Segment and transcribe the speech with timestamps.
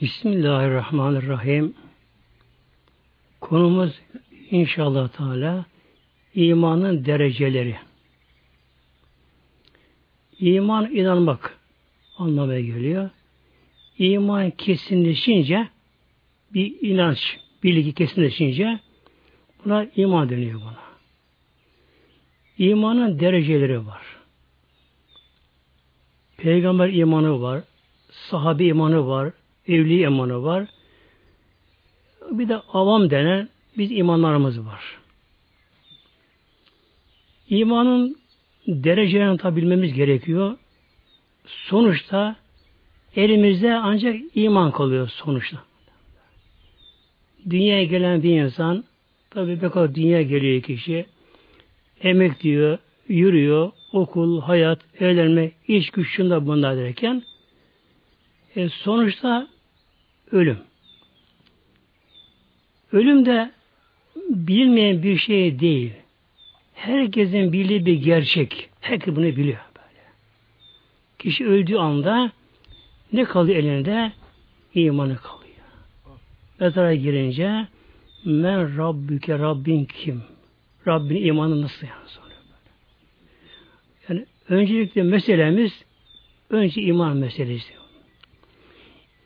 [0.00, 1.74] Bismillahirrahmanirrahim.
[3.40, 4.00] Konumuz
[4.50, 5.64] inşallah Teala
[6.34, 7.76] imanın dereceleri.
[10.38, 11.58] İman inanmak
[12.18, 13.10] anlamaya geliyor.
[13.98, 15.68] İman kesinleşince
[16.54, 18.80] bir inanç, bilgi kesinleşince
[19.64, 20.82] buna iman deniyor buna.
[22.58, 24.02] İmanın dereceleri var.
[26.36, 27.62] Peygamber imanı var,
[28.10, 29.32] sahabe imanı var,
[29.68, 30.66] evli imanı var.
[32.30, 34.98] Bir de avam denen biz imanlarımız var.
[37.48, 38.16] İmanın
[38.66, 40.58] derecelerini tabi bilmemiz gerekiyor.
[41.46, 42.36] Sonuçta
[43.16, 45.58] elimizde ancak iman kalıyor sonuçta.
[47.50, 48.84] Dünyaya gelen bir insan
[49.30, 51.06] tabi bir kadar dünya geliyor kişi
[52.02, 52.78] emek diyor,
[53.08, 57.22] yürüyor, okul, hayat, evlenme, iş güç şunda bunlar derken
[58.56, 59.48] e, sonuçta
[60.32, 60.58] ölüm.
[62.92, 63.50] Ölüm de
[64.30, 65.92] bilmeyen bir şey değil.
[66.74, 68.70] Herkesin bildiği bir gerçek.
[68.80, 69.58] Herkes bunu biliyor.
[69.76, 70.04] Böyle.
[71.18, 72.32] Kişi öldüğü anda
[73.12, 74.12] ne kalıyor elinde?
[74.74, 75.48] İmanı kalıyor.
[76.60, 77.66] Mezara girince
[78.24, 80.22] men Rabbüke Rabbin kim?
[80.86, 82.70] Rabbin imanı nasıl yani sonra böyle.
[84.08, 85.84] Yani öncelikle meselemiz
[86.50, 87.72] önce iman meselesi.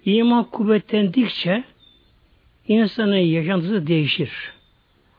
[0.04, 1.64] İman kuvvetlendikçe
[2.68, 4.30] insanın yaşantısı değişir.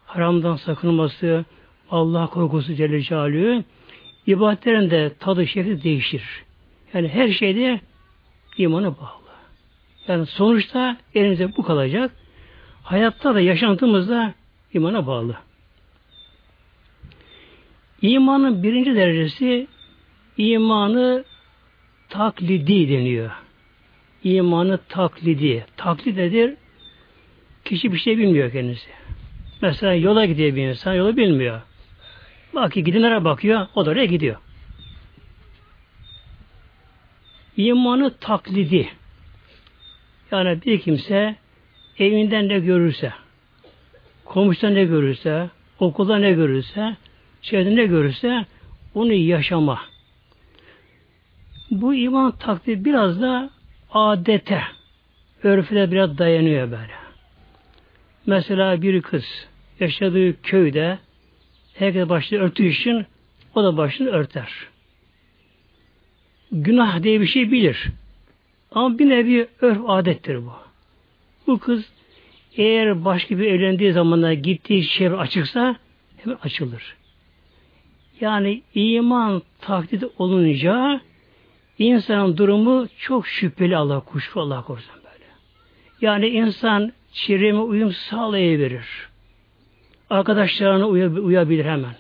[0.06, 1.46] Haramdan sakınması,
[1.92, 3.64] Allah korkusu Celle Celaluhu,
[4.28, 6.24] ibadetlerin de tadı şekli değişir.
[6.94, 7.82] Yani her şeyde
[8.58, 9.24] imana bağlı.
[10.08, 12.12] Yani sonuçta elimizde bu kalacak.
[12.84, 14.34] Hayatta da yaşantımızda
[14.74, 15.38] imana bağlı.
[18.02, 19.68] İmanın birinci derecesi
[20.38, 21.24] imanı
[22.10, 23.43] taklidi deniyor.
[24.24, 25.66] İmanı taklidi.
[25.78, 26.56] Taklit nedir?
[27.66, 28.90] Kişi bir şey bilmiyor kendisi.
[29.62, 31.62] Mesela yola gidiyor bir insan, yolu bilmiyor.
[32.54, 34.36] Bakıyor, gidinlere bakıyor, o da oraya gidiyor.
[37.58, 38.90] İmanı taklidi.
[40.32, 41.36] Yani bir kimse
[42.00, 43.14] evinden ne görürse,
[44.26, 46.98] komşudan ne görürse, okulda ne görürse,
[47.42, 48.46] çevrede ne görürse
[48.96, 49.82] onu yaşama.
[51.72, 53.50] Bu iman taklidi biraz da
[53.94, 54.62] adete,
[55.44, 56.94] örfüne biraz dayanıyor böyle.
[58.26, 59.48] Mesela bir kız
[59.80, 61.00] yaşadığı köyde
[61.74, 63.06] herkes başını örtü için
[63.56, 64.50] o da başını örter.
[66.52, 67.88] Günah diye bir şey bilir.
[68.72, 70.54] Ama bir nevi örf adettir bu.
[71.48, 71.90] Bu kız
[72.58, 75.76] eğer başka bir evlendiği zamanda gittiği çevre açıksa
[76.18, 76.96] hemen açılır.
[78.22, 81.02] Yani iman taklit olunca
[81.86, 85.26] insanın durumu çok şüpheli Allah kuşku Allah korusun böyle.
[86.02, 88.86] Yani insan çevreme uyum sağlayabilir.
[90.10, 91.96] Arkadaşlarına uyabilir hemen.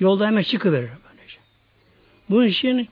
[0.00, 0.90] Yolda hemen çıkıverir.
[1.10, 1.38] Böylece.
[2.30, 2.88] Bunun için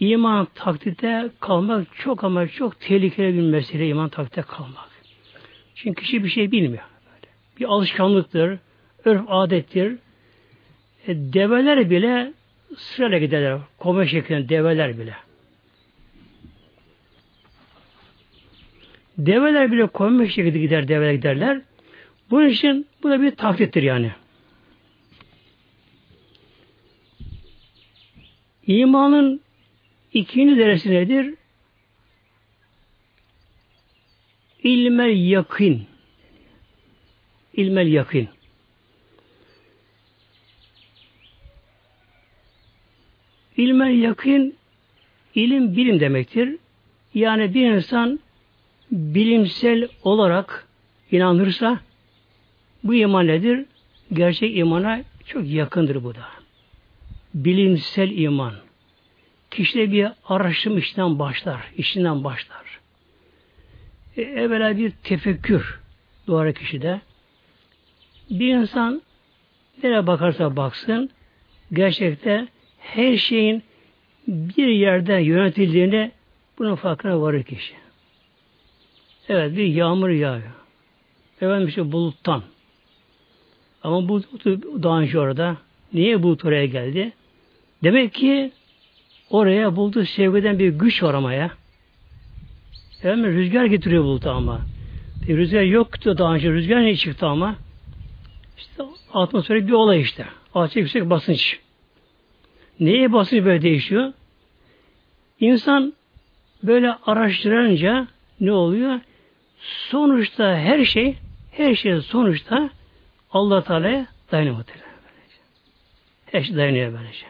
[0.00, 4.90] iman taktikte kalmak çok ama çok tehlikeli bir mesele iman taktikte kalmak.
[5.74, 6.84] Çünkü kişi bir şey bilmiyor.
[7.06, 7.32] Böyle.
[7.60, 8.58] Bir alışkanlıktır,
[9.04, 9.98] örf adettir.
[11.06, 12.32] E, develer bile
[12.76, 13.58] sırayla giderler.
[13.78, 15.14] Kome şeklinde develer bile.
[19.18, 21.60] Develer bile kome şeklinde gider, develer giderler.
[22.30, 24.12] Bunun için bu da bir taklittir yani.
[28.66, 29.40] İmanın
[30.12, 31.34] ikinci deresi nedir?
[34.62, 35.82] İlmel yakın.
[37.52, 38.28] İlmel yakın.
[43.56, 44.54] İlmel yakın
[45.34, 46.56] ilim bilim demektir.
[47.14, 48.20] Yani bir insan
[48.94, 50.66] bilimsel olarak
[51.10, 51.80] inanırsa
[52.84, 53.66] bu iman nedir?
[54.12, 56.26] Gerçek imana çok yakındır bu da.
[57.34, 58.54] Bilimsel iman.
[59.50, 62.80] Kişide bir araştırma işinden başlar, işinden başlar.
[64.16, 65.80] E, evvela bir tefekkür
[66.26, 67.00] doğar kişide.
[68.30, 69.02] Bir insan
[69.82, 71.10] nereye bakarsa baksın,
[71.72, 72.48] gerçekte
[72.78, 73.62] her şeyin
[74.28, 76.10] bir yerden yönetildiğine
[76.58, 77.83] bunun farkına varır kişi.
[79.28, 80.50] Evet bir yağmur yağıyor.
[81.40, 82.42] Efendim işte buluttan.
[83.82, 84.22] Ama bu
[84.82, 85.56] daha önce orada.
[85.92, 87.12] Niye bulut oraya geldi?
[87.82, 88.52] Demek ki
[89.30, 91.50] oraya buldu sevgiden bir güç var ama ya.
[92.98, 94.60] Efendim rüzgar getiriyor bulutu ama.
[95.28, 96.50] E, rüzgar yoktu daha önce.
[96.52, 97.56] Rüzgar ne çıktı ama?
[98.58, 98.82] İşte
[99.12, 100.26] atmosferik bir olay işte.
[100.54, 101.58] Alçak yüksek basınç.
[102.80, 104.12] Neye basınç böyle değişiyor?
[105.40, 105.92] İnsan
[106.62, 108.08] böyle araştırınca
[108.40, 109.00] ne oluyor?
[109.64, 111.16] Sonuçta her şey
[111.50, 112.70] her şey sonuçta
[113.30, 114.94] Allah Teala'ya dayanıyor muhtemelen.
[116.26, 117.26] Her şey dayanıyor böylece.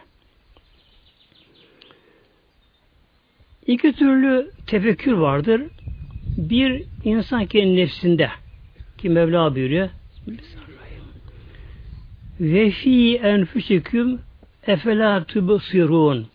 [3.67, 5.63] İki türlü tefekkür vardır.
[6.37, 8.31] Bir insan kendi nefsinde
[8.99, 9.89] ki Mevla buyuruyor
[12.41, 14.21] ve fi enfüsiküm
[14.67, 16.27] efela tubsirun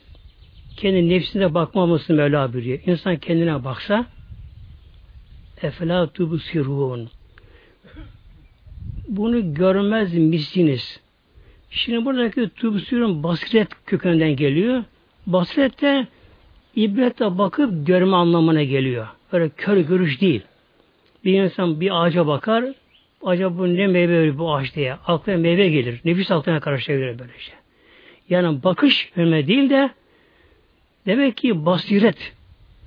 [0.78, 2.80] kendi nefsine bakmaması Mevla buyuruyor.
[2.86, 4.06] İnsan kendine baksa
[5.62, 7.10] efela tubsirun
[9.08, 11.00] bunu görmez misiniz?
[11.70, 14.84] Şimdi buradaki tubsirun basiret kökünden geliyor.
[15.26, 16.08] Basiret de
[16.76, 19.08] ibretle bakıp görme anlamına geliyor.
[19.34, 20.42] Böyle kör görüş değil.
[21.26, 22.66] Bir insan bir ağaca bakar,
[23.24, 24.94] acaba bu ne meyve bu ağaç diye.
[24.94, 26.02] Aklına meyve gelir.
[26.06, 27.56] Nefis aklına karışabilir böyle şey.
[28.30, 29.90] Yani bakış önüme değil de
[31.06, 32.34] demek ki basiret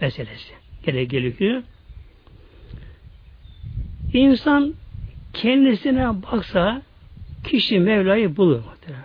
[0.00, 0.52] meselesi.
[0.84, 1.62] Gerek gerekiyor.
[4.12, 4.74] İnsan
[5.32, 6.82] kendisine baksa
[7.44, 9.04] kişi Mevla'yı bulur muhtemelen.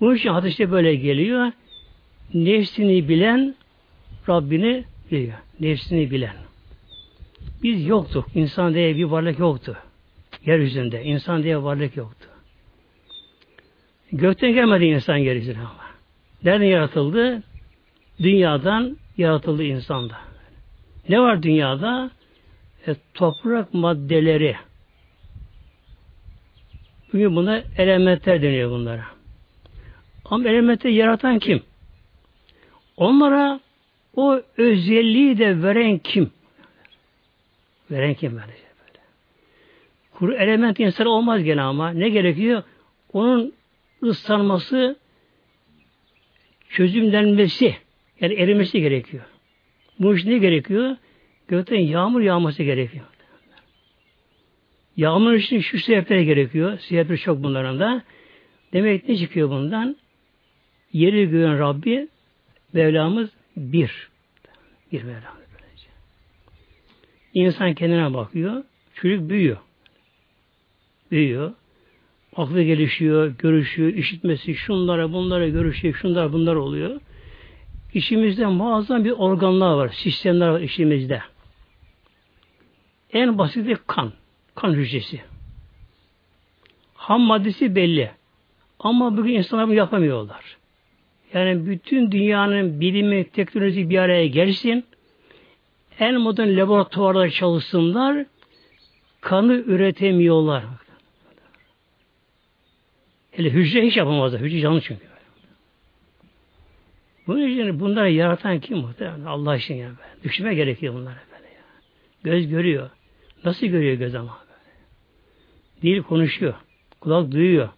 [0.00, 1.52] Bunun için hadiste böyle geliyor.
[2.34, 3.54] Nefsini bilen
[4.28, 5.38] Rabbini biliyor.
[5.60, 6.34] Nefsini bilen.
[7.62, 8.26] Biz yoktuk.
[8.34, 9.76] İnsan diye bir varlık yoktu.
[10.46, 11.04] Yeryüzünde.
[11.04, 12.28] insan diye varlık yoktu.
[14.12, 15.82] Gökten gelmedi insan yeryüzüne ama.
[16.44, 17.42] Nereden yaratıldı?
[18.22, 20.16] Dünyadan yaratıldı insanda.
[21.08, 22.10] Ne var dünyada?
[22.86, 24.56] E, toprak maddeleri.
[27.12, 29.04] Bugün buna elementler deniyor bunlara.
[30.24, 31.62] Ama elementleri yaratan kim?
[32.96, 33.60] Onlara
[34.16, 36.30] o özelliği de veren kim?
[37.90, 38.46] Veren kim böyle?
[38.46, 39.00] böyle.
[40.12, 42.62] Kuru element insan olmaz gene ama ne gerekiyor?
[43.12, 43.52] Onun
[44.02, 44.96] ıslanması,
[46.68, 47.76] çözümlenmesi,
[48.20, 49.24] yani erimesi gerekiyor.
[49.98, 50.96] Bu iş ne gerekiyor?
[51.48, 53.04] Gökten yağmur yağması gerekiyor.
[54.96, 56.78] Yağmur için şu sebepler gerekiyor.
[56.78, 58.02] Sebepler çok bunların da.
[58.72, 59.96] Demek ne çıkıyor bundan?
[60.92, 62.08] Yeri gören Rabbi
[62.72, 64.08] Mevlamız bir.
[64.92, 65.88] Bir Mevlamız böylece.
[67.34, 68.64] İnsan kendine bakıyor.
[68.94, 69.56] Çocuk büyüyor.
[71.10, 71.52] Büyüyor.
[72.36, 77.00] Aklı gelişiyor, görüşüyor, işitmesi, şunlara bunlara görüşüyor, şunlar bunlar oluyor.
[77.94, 81.22] İçimizde muazzam bir organlar var, sistemler var içimizde.
[83.12, 84.12] En basiti kan,
[84.54, 85.20] kan hücresi.
[86.94, 88.10] Ham maddesi belli.
[88.78, 90.56] Ama bugün insanlar bunu yapamıyorlar.
[91.34, 94.84] Yani bütün dünyanın bilimi, teknoloji bir araya gelsin,
[95.98, 98.26] en modern laboratuvarda çalışsınlar,
[99.20, 100.64] kanı üretemiyorlar.
[103.30, 104.40] Hele hücre hiç yapamazlar.
[104.40, 105.06] Hücre canlı çünkü.
[107.26, 109.24] Bunun için bunları yaratan kim muhtemelen?
[109.24, 109.88] Allah için ya.
[109.88, 110.22] Böyle.
[110.24, 111.62] Düşünme gerekiyor bunlara böyle ya.
[112.22, 112.90] Göz görüyor.
[113.44, 114.38] Nasıl görüyor göz ama?
[115.82, 116.54] Dil konuşuyor.
[117.00, 117.68] Kulak duyuyor.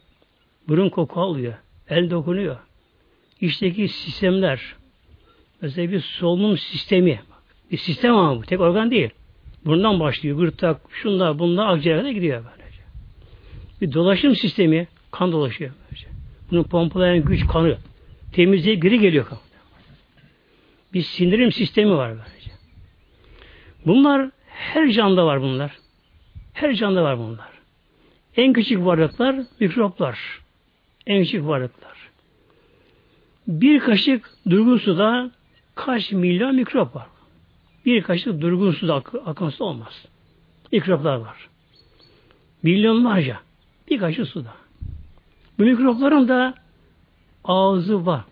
[0.69, 1.55] Burun koku alıyor.
[1.89, 2.57] El dokunuyor.
[3.41, 4.75] İçteki sistemler
[5.61, 7.21] mesela bir solunum sistemi
[7.71, 8.43] bir sistem ama bu.
[8.43, 9.11] Tek organ değil.
[9.65, 10.39] Bundan başlıyor.
[10.39, 12.81] Gırtlak, şunlar, bunlar akciğere gidiyor böylece.
[13.81, 15.71] Bir dolaşım sistemi kan dolaşıyor.
[15.85, 16.07] Böylece.
[16.51, 17.79] Bunun pompalayan güç kanı.
[18.33, 19.39] Temizliğe geri geliyor kan.
[20.93, 22.51] Bir sindirim sistemi var böylece.
[23.87, 25.79] Bunlar her canlıda var bunlar.
[26.53, 27.49] Her canlıda var bunlar.
[28.37, 30.41] En küçük varlıklar mikroplar.
[31.07, 32.11] En küçük varlıklar.
[33.49, 35.31] Bir kaşık durgun suda
[35.75, 37.07] kaç milyon mikrop var.
[37.87, 40.07] Bir kaşık durgun suda ak akan su olmaz.
[40.73, 41.49] Mikroplar var.
[42.63, 43.41] Milyonlarca.
[43.91, 44.55] Bir kaşık suda.
[45.59, 46.55] Bu mikropların da
[47.45, 48.25] ağzı var.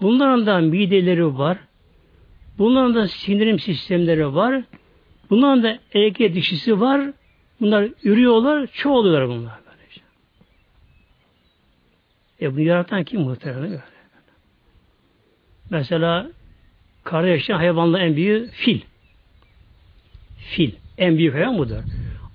[0.00, 1.58] Bunların da mideleri var.
[2.58, 4.64] Bunların da sindirim sistemleri var.
[5.32, 7.10] Bunların da erkek dişisi var.
[7.60, 9.52] Bunlar ürüyorlar, çoğalıyorlar bunlar.
[9.66, 10.00] Böylece.
[12.40, 13.80] E bunu yaratan kim muhtemelen?
[15.70, 16.30] Mesela
[17.04, 18.80] karda yaşayan hayvanla en büyüğü fil.
[20.38, 20.72] Fil.
[20.98, 21.82] En büyük hayvan budur.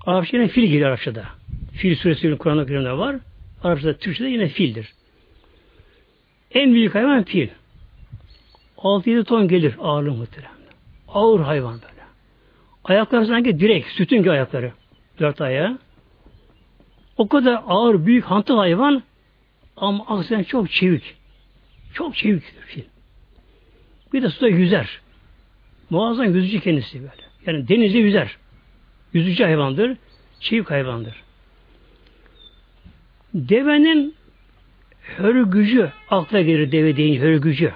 [0.06, 1.24] Arapçada fil geliyor Arapçada.
[1.72, 3.16] Fil suresinin Kur'an-ı Kerim'de var.
[3.62, 4.92] Arapçada, Türkçe'de yine fildir.
[6.50, 7.48] En büyük hayvan fil.
[8.76, 10.52] 6-7 ton gelir ağırlığı muhtemelen.
[11.08, 11.97] Ağır hayvan böyle.
[12.88, 14.72] Ayakları sanki direk, sütün gibi ayakları.
[15.20, 15.78] Dört ayağı.
[17.16, 19.02] O kadar ağır, büyük, hantı hayvan
[19.76, 21.14] ama aksine çok çevik.
[21.94, 22.82] Çok çeviktir fil.
[24.12, 25.00] Bir de suda yüzer.
[25.90, 27.22] Muazzam yüzücü kendisi böyle.
[27.46, 28.36] Yani denizde yüzer.
[29.12, 29.96] Yüzücü hayvandır.
[30.40, 31.22] Çevik hayvandır.
[33.34, 34.14] Devenin
[35.16, 37.72] hörgücü akla gelir deve deyince hörgücü.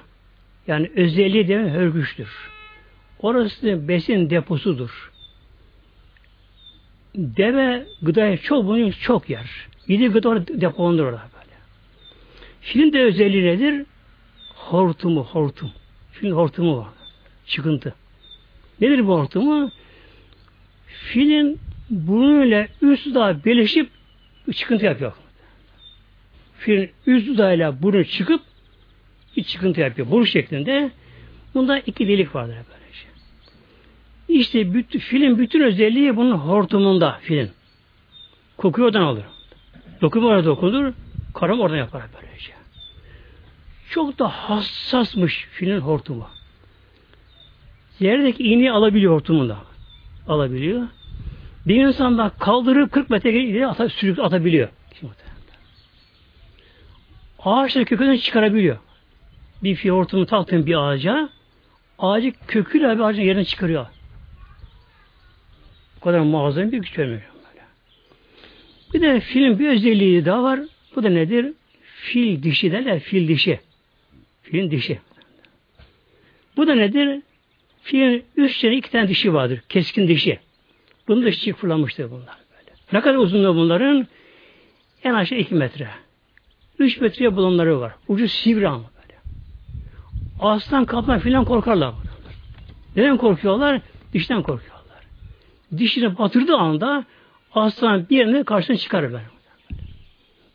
[0.66, 2.51] Yani özelliği devenin hörgüçtür.
[3.22, 5.12] Orası besin deposudur.
[7.14, 9.50] deve gıdaya çok bunu çok yer.
[9.88, 11.56] Yedi gıda orada depolanır orada böyle.
[12.60, 13.86] Filin de özelliği nedir?
[14.54, 15.70] Hortumu, hortum.
[16.12, 16.88] Filin hortumu var.
[17.46, 17.94] Çıkıntı.
[18.80, 19.70] Nedir bu hortumu?
[20.86, 21.60] Filin
[21.90, 23.90] burnuyla üst dudağı birleşip
[24.54, 25.12] çıkıntı yapıyor.
[26.58, 28.40] Filin üst dudağıyla burnu çıkıp
[29.36, 30.10] bir çıkıntı yapıyor.
[30.10, 30.90] Boru şeklinde.
[31.54, 32.81] Bunda iki delik vardır böylece.
[34.32, 37.50] İşte bütün, filin bütün özelliği bunun hortumunda filin.
[38.56, 39.24] Kokuyu oradan alır.
[40.00, 40.92] Dokuma orada dokunur,
[41.34, 42.52] karım oradan yapar böylece.
[43.90, 46.28] Çok da hassasmış filin hortumu.
[48.00, 49.56] Yerdeki iğneyi alabiliyor hortumunda.
[50.28, 50.88] Alabiliyor.
[51.66, 54.68] Bir insan da kaldırıp 40 metre ileri ata, sürük atabiliyor.
[57.38, 58.78] Ağaçları kökünden çıkarabiliyor.
[59.62, 61.28] Bir fil hortumu taktığın bir ağaca
[61.98, 63.86] ağacı köküyle bir ağacın yerine çıkarıyor.
[66.04, 67.22] Kadar muazzam bir güç vermiyor.
[68.94, 70.60] Bir de filin bir özelliği daha var.
[70.96, 71.52] Bu da nedir?
[71.82, 73.00] Fil dişi derler.
[73.00, 73.60] Fil dişi.
[74.42, 74.98] Filin dişi.
[76.56, 77.22] Bu da nedir?
[77.82, 79.60] Filin üç tane iki tane dişi vardır.
[79.68, 80.38] Keskin dişi.
[81.08, 82.36] Bunu da çiçek fırlamıştır bunlar.
[82.52, 82.70] Böyle.
[82.92, 84.06] Ne kadar uzunluğu bunların?
[85.04, 85.88] En aşağı iki metre.
[86.78, 87.92] Üç metreye bulanları var.
[88.08, 89.18] Ucu sivri ama böyle.
[90.40, 91.94] Aslan kaplan filan korkarlar.
[92.96, 93.80] Neden korkuyorlar?
[94.12, 94.71] Dişten korkuyorlar.
[95.78, 97.04] Dişini batırdığı anda
[97.54, 99.24] aslan bir yerine karşısına çıkarır böyle.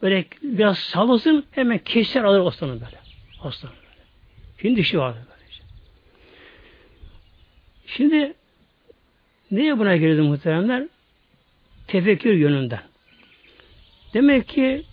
[0.02, 3.00] Böyle biraz sallasın hemen keser alır aslanı böyle.
[3.42, 4.04] Aslan böyle.
[4.62, 5.64] Şimdi dişi vardı böylece.
[7.88, 8.34] Şimdi
[9.52, 10.88] Niye buna girdi muhteremler?
[11.88, 12.82] Tefekkür yönünden.
[14.14, 14.84] Demek ki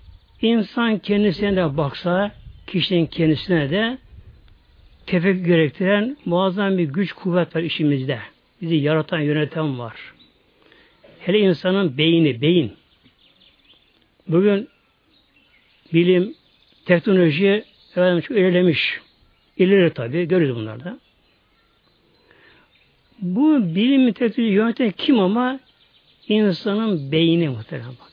[0.42, 2.32] insan kendisine de baksa,
[2.66, 3.98] kişinin kendisine de
[5.06, 8.18] tefekkür gerektiren muazzam bir güç kuvvet var işimizde.
[8.62, 10.13] Bizi yaratan, yöneten var.
[11.26, 12.72] Hele insanın beyni, beyin.
[14.28, 14.68] Bugün
[15.92, 16.34] bilim,
[16.84, 19.00] teknoloji efendim, çok ilerlemiş.
[19.56, 20.98] İleri tabi, görüyoruz bunlarda.
[23.20, 25.60] Bu bilim teknoloji yöneten kim ama?
[26.28, 28.12] insanın beyni muhtemelen bak.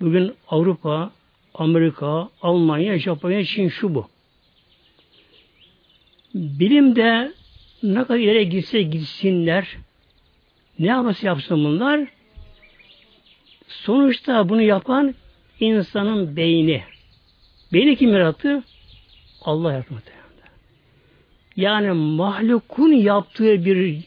[0.00, 1.12] Bugün Avrupa,
[1.54, 4.08] Amerika, Almanya, Japonya, Çin şu bu.
[6.34, 7.32] Bilimde
[7.82, 9.76] ne kadar ileri gitse gitsinler
[10.82, 12.00] ne yapması yapsın bunlar?
[13.68, 15.14] Sonuçta bunu yapan
[15.60, 16.82] insanın beyni.
[17.72, 18.62] Beyni kim yarattı?
[19.42, 20.02] Allah yarattı.
[21.56, 24.04] Yani mahlukun yaptığı bir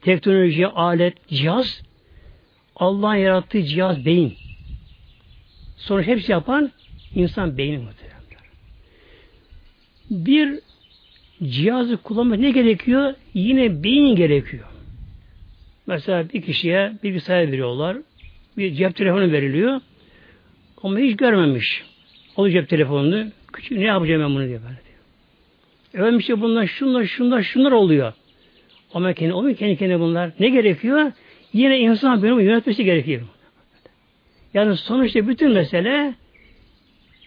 [0.00, 1.82] teknoloji, alet, cihaz
[2.76, 4.34] Allah'ın yarattığı cihaz beyin.
[5.76, 6.72] Sonra hepsi yapan
[7.14, 8.12] insan beyni muhtemelen.
[10.10, 10.60] Bir
[11.42, 13.14] cihazı kullanmak ne gerekiyor?
[13.34, 14.71] Yine beyin gerekiyor.
[15.86, 17.96] Mesela bir kişiye bilgisayar veriyorlar.
[18.56, 19.80] Bir cep telefonu veriliyor.
[20.82, 21.84] Ama hiç görmemiş.
[22.36, 23.26] O cep telefonunu.
[23.52, 24.82] Küçük ne yapacağım ben bunu diye böyle.
[25.94, 28.12] Efendim işte bunlar şunlar şunlar şunlar oluyor.
[28.94, 30.30] Ama kendi, o kendi kendine bunlar.
[30.40, 31.12] Ne gerekiyor?
[31.52, 33.22] Yine insan benim yönetmesi gerekiyor.
[34.54, 36.14] Yani sonuçta bütün mesele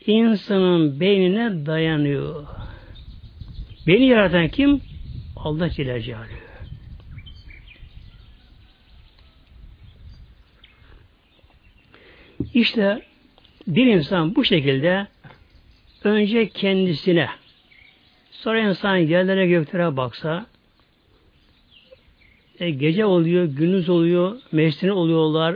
[0.06, 2.46] insanın beynine dayanıyor.
[3.88, 4.82] Beni yaratan kim?
[5.36, 6.45] Allah Celle Celaluhu.
[12.54, 13.02] İşte
[13.68, 15.08] bir insan bu şekilde
[16.04, 17.30] önce kendisine
[18.46, 20.46] Sonra insan yerlere göklere baksa
[22.60, 25.56] e, gece oluyor, gündüz oluyor, mevsim oluyorlar.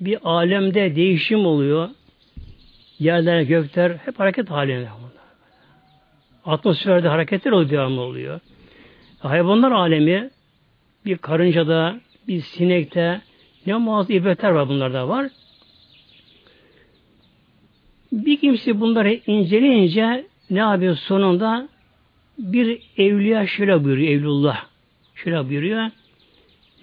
[0.00, 1.88] Bir alemde değişim oluyor.
[2.98, 4.88] Yerler, gökler hep hareket halinde.
[6.44, 8.40] Atmosferde hareketler oluyor, devamlı oluyor.
[9.18, 10.30] Hayvanlar alemi
[11.04, 13.20] bir karıncada, bir sinekte
[13.66, 15.30] ne muazzam ibretler var bunlarda var.
[18.12, 21.68] Bir kimse bunları inceleyince ne yapıyor sonunda?
[22.38, 24.64] Bir evliya şöyle buyuruyor, Evlullah.
[25.14, 25.90] Şöyle buyuruyor.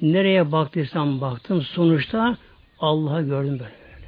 [0.02, 2.38] Nereye baktıysam baktım sonuçta
[2.80, 3.62] Allah'a gördüm böyle.
[3.62, 4.08] böyle.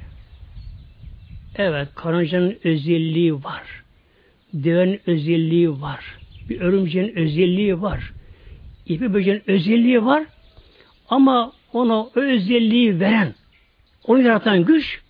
[1.56, 3.62] Evet, karıncanın özelliği var.
[4.52, 6.18] Devenin özelliği var.
[6.48, 8.12] Bir örümceğin özelliği var.
[8.86, 10.24] İpi böceğin özelliği var.
[11.08, 13.34] Ama ona o özelliği veren,
[14.04, 15.00] onu yaratan güç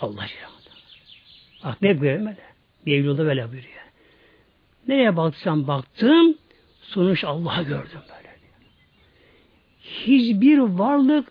[0.00, 0.26] Allah.
[1.64, 2.36] Bak ne böyle.
[2.86, 3.78] Bir evlullah böyle buyuruyor.
[4.88, 6.34] Nereye baksam baktım,
[6.82, 8.28] sonuç Allah'a gördüm böyle.
[9.80, 11.28] Hiçbir varlık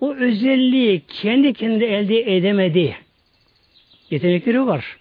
[0.00, 2.96] o özelliği kendi kendine elde edemedi.
[4.10, 4.98] Yetenekleri var.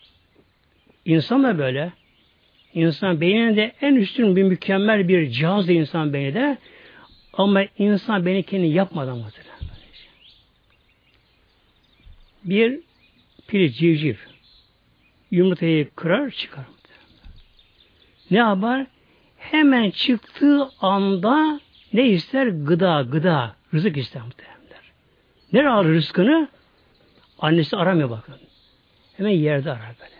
[1.06, 1.92] İnsan da böyle.
[2.74, 6.58] İnsan beyninde en üstün bir mükemmel bir cihaz insan beyni de
[7.34, 9.50] ama insan beni kendi yapmadan mıdır?
[12.44, 12.80] bir
[13.48, 14.16] pili civciv
[15.32, 16.66] yumurtayı kırar çıkar.
[18.32, 18.88] Ne yapar?
[19.38, 21.60] Hemen çıktığı anda
[21.94, 22.48] ne ister?
[22.48, 24.82] Gıda, gıda, rızık ister muhtemelenler.
[25.54, 26.48] Nereye alır rızkını?
[27.40, 28.36] Annesi aramıyor bakın.
[29.18, 30.14] Hemen yerde arar böyle.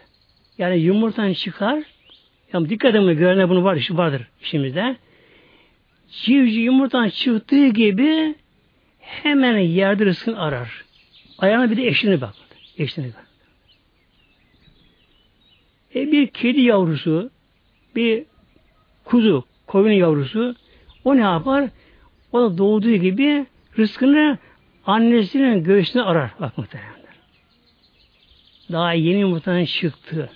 [0.58, 1.84] Yani yumurtadan çıkar.
[2.54, 4.96] Ya dikkat edin görene bunu var, işi vardır işimizde.
[6.12, 8.36] Civciv yumurtadan çıktığı gibi
[9.00, 10.86] hemen yerde rızkını arar.
[11.38, 12.34] Ayağına bir de eşini bak.
[12.78, 13.28] Eşini bak.
[15.96, 17.32] E bir kedi yavrusu,
[17.96, 18.24] bir
[19.06, 20.56] kuzu, koyun yavrusu
[21.06, 21.70] o ne yapar?
[22.32, 23.46] O da doğduğu gibi
[23.78, 24.38] rızkını
[24.86, 26.32] annesinin göğsüne arar.
[26.40, 27.00] Bak muhtemelen.
[28.72, 30.30] Daha yeni yumurtadan çıktı.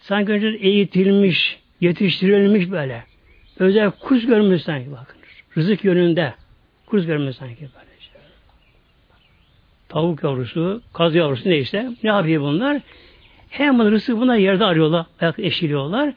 [0.00, 3.11] Sanki önce eğitilmiş, yetiştirilmiş böyle.
[3.58, 5.16] Özel kurs görmüş sanki bakın.
[5.56, 6.34] Rızık yönünde
[6.86, 7.92] kurs görmüş sanki böyle.
[9.92, 12.80] Tavuk yavrusu, kaz yavrusu neyse ne yapıyor bunlar?
[13.48, 16.14] Hemen rızık bunlar yerde arıyorlar, ayak eşiliyorlar.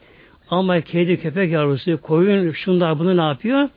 [0.50, 3.68] Ama kedi, köpek yavrusu, koyun, şunlar bunu ne yapıyor?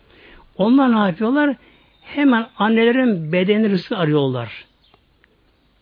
[0.58, 1.56] Onlar ne yapıyorlar?
[2.02, 4.66] Hemen annelerin bedeni rızkı arıyorlar.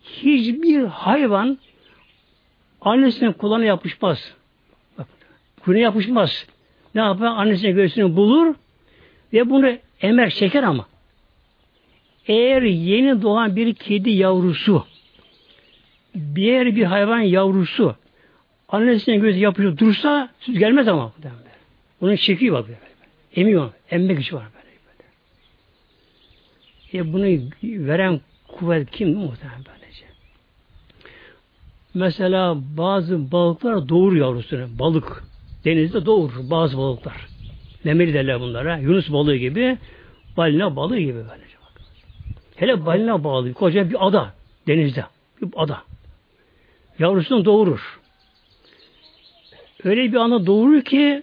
[0.02, 1.58] Hiçbir hayvan
[2.80, 4.34] annesinin kulağına yapışmaz.
[4.98, 5.06] Bak,
[5.64, 6.46] kulağına yapışmaz.
[6.98, 7.26] Ne yapar?
[7.26, 8.54] Annesinin göğsünü bulur
[9.32, 10.86] ve bunu emer çeker ama.
[12.26, 14.86] Eğer yeni doğan bir kedi yavrusu
[16.34, 17.96] diğer bir hayvan yavrusu
[18.68, 21.12] annesinin gözü yapışıyor dursa süt gelmez ama.
[22.00, 22.78] Bunun çekiyor bak böyle.
[23.36, 23.72] Emiyor.
[23.90, 24.66] Emme gücü var böyle.
[26.92, 27.02] böyle.
[27.04, 30.04] E bunu veren kuvvet kim muhtemelen böylece?
[31.94, 34.78] Mesela bazı balıklar doğur yavrusunu.
[34.78, 35.27] Balık
[35.64, 37.28] denizde doğurur bazı balıklar.
[37.84, 38.76] Memeli derler bunlara.
[38.76, 39.78] Yunus balığı gibi,
[40.36, 41.56] balina balığı gibi böylece.
[41.62, 41.82] Bak.
[42.56, 44.34] Hele balina balığı, koca bir ada
[44.66, 45.04] denizde.
[45.42, 45.82] Bir ada.
[46.98, 48.00] Yavrusunu doğurur.
[49.84, 51.22] Öyle bir anda doğurur ki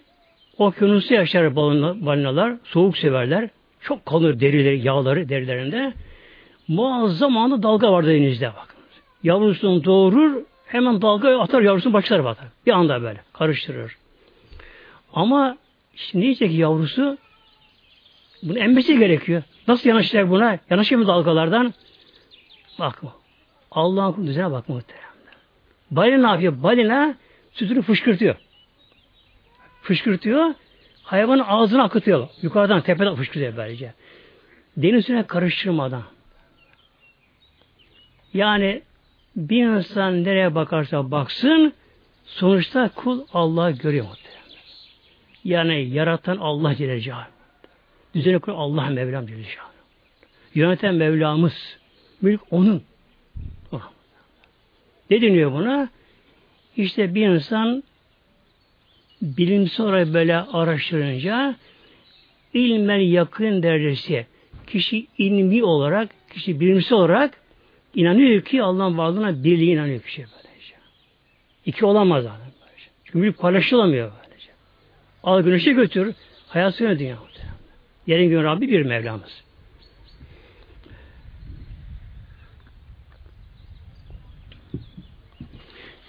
[0.57, 3.49] okyanusta yaşar balinalar, soğuk severler.
[3.81, 5.93] Çok kalır derileri, yağları derilerinde.
[6.67, 8.75] Muazzam anda dalga var denizde bakın.
[9.23, 12.47] Yavrusunu doğurur, hemen dalga atar yavrusunu başlar batar.
[12.65, 13.97] Bir anda böyle karıştırır.
[15.15, 15.57] Ama
[15.95, 17.17] şimdi diyecek yavrusu
[18.43, 19.43] bunu emmesi gerekiyor.
[19.67, 20.59] Nasıl yanaşacak buna?
[20.69, 21.73] Yanaşıyor mu dalgalardan?
[22.79, 23.13] Bakma.
[23.71, 25.05] Allah'ın düzene bakma muhtemelen.
[25.91, 26.63] Balina ne yapıyor?
[26.63, 27.15] Balina
[27.53, 28.35] sütünü fışkırtıyor.
[29.81, 30.53] Fışkırtıyor.
[31.03, 32.27] Hayvanın ağzına akıtıyor.
[32.41, 33.93] Yukarıdan tepeden fışkırtıyor böylece.
[34.77, 36.03] Denizine karıştırmadan.
[38.33, 38.81] Yani
[39.35, 41.73] bir insan nereye bakarsa baksın
[42.25, 44.05] sonuçta kul Allah görüyor.
[45.45, 47.27] Yani yaratan Allah Celle Celaluhu.
[48.13, 49.71] Düzeni kuran Allah Mevlam Celle Celaluhu.
[50.55, 51.77] Yöneten Mevlamız.
[52.21, 52.83] Mülk onun.
[55.09, 55.89] Ne deniyor buna?
[56.77, 57.83] İşte bir insan
[59.21, 61.55] bilimsel olarak böyle araştırınca
[62.53, 64.25] ilmen yakın derecesi
[64.67, 67.41] kişi ilmi olarak, kişi bilimsel olarak
[67.95, 70.75] inanıyor ki Allah'ın varlığına birliği inanıyor kişi böylece.
[71.65, 72.89] İki olamaz böylece.
[73.05, 74.11] Çünkü bir paylaşılamıyor.
[75.25, 76.15] Al güneşe götür,
[76.47, 77.17] hayat sönüyor dünya.
[78.07, 79.43] Yerin gün Rabbi bir Mevlamız.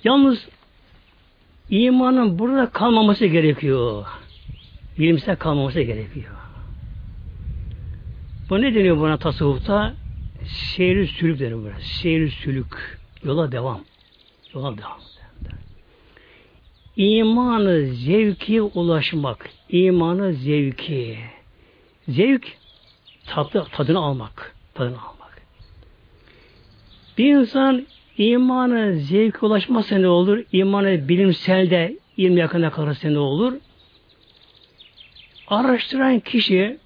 [0.05, 0.49] Yalnız
[1.71, 4.07] imanın burada kalmaması gerekiyor.
[4.99, 6.33] Bilimsel kalmaması gerekiyor.
[8.51, 9.95] Bu ne deniyor buna tasavvufta?
[10.47, 11.81] Seyri sülük deniyor buna.
[11.81, 12.99] Seyri sülük.
[13.25, 13.81] Yola devam.
[14.55, 15.16] Yola devam.
[16.97, 19.51] İmanı zevki ulaşmak.
[19.69, 21.19] İmanı zevki.
[22.09, 22.57] Zevk
[23.27, 24.55] tatlı, tadını almak.
[24.75, 25.43] Tadını almak.
[27.19, 27.87] Bir insan
[28.19, 30.45] İmanı zevke ulaşmazsa ne olur?
[30.53, 33.53] İmanı bilimselde ilmi yakında kalırsa ne olur?
[35.49, 36.79] Araştıran kişi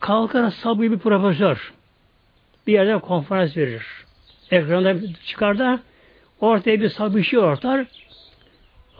[0.00, 1.72] kalkar sabı bir profesör
[2.66, 3.86] bir yerde konferans verir.
[4.50, 5.80] Ekranda çıkar da
[6.40, 7.86] ortaya bir sabı işi ortar.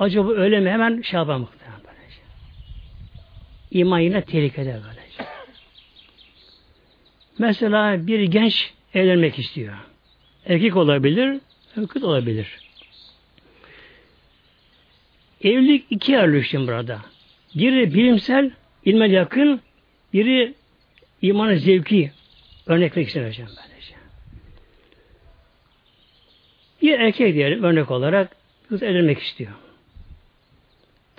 [0.01, 0.71] Acaba öyle mi?
[0.71, 2.21] Hemen şey yapar muhtemelen böylece.
[3.71, 5.31] İman yine tehlikede böylece.
[7.39, 9.75] Mesela bir genç evlenmek istiyor.
[10.47, 11.41] Erkek olabilir,
[11.89, 12.59] Kız olabilir.
[15.45, 17.01] Evlilik iki ayrılıyor burada.
[17.55, 18.51] Biri bilimsel,
[18.85, 19.61] ilme yakın,
[20.13, 20.55] biri
[21.23, 22.13] imanı zevki.
[22.67, 23.95] Örnek vermek istemeyeceğim böylece.
[26.83, 28.37] Bir erkek diyelim örnek olarak
[28.69, 29.53] kız evlenmek istiyor.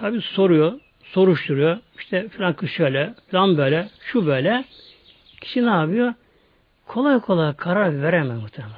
[0.01, 1.77] Tabi soruyor, soruşturuyor.
[1.99, 4.63] İşte falan kız şöyle, falan böyle, şu böyle.
[5.41, 6.13] Kişi ne yapıyor?
[6.87, 8.75] Kolay kolay karar veremez muhtemelen.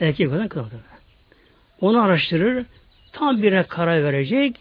[0.00, 0.62] Erkek olan kız
[1.80, 2.66] Onu araştırır.
[3.12, 4.56] Tam birine karar verecek.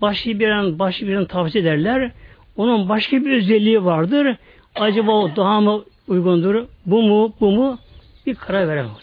[0.00, 2.10] Başka bir an başka birine tavsiye ederler.
[2.56, 4.36] Onun başka bir özelliği vardır.
[4.74, 6.66] Acaba o daha mı uygundur?
[6.86, 7.34] Bu mu?
[7.40, 7.78] Bu mu?
[8.26, 8.96] Bir karar veremez.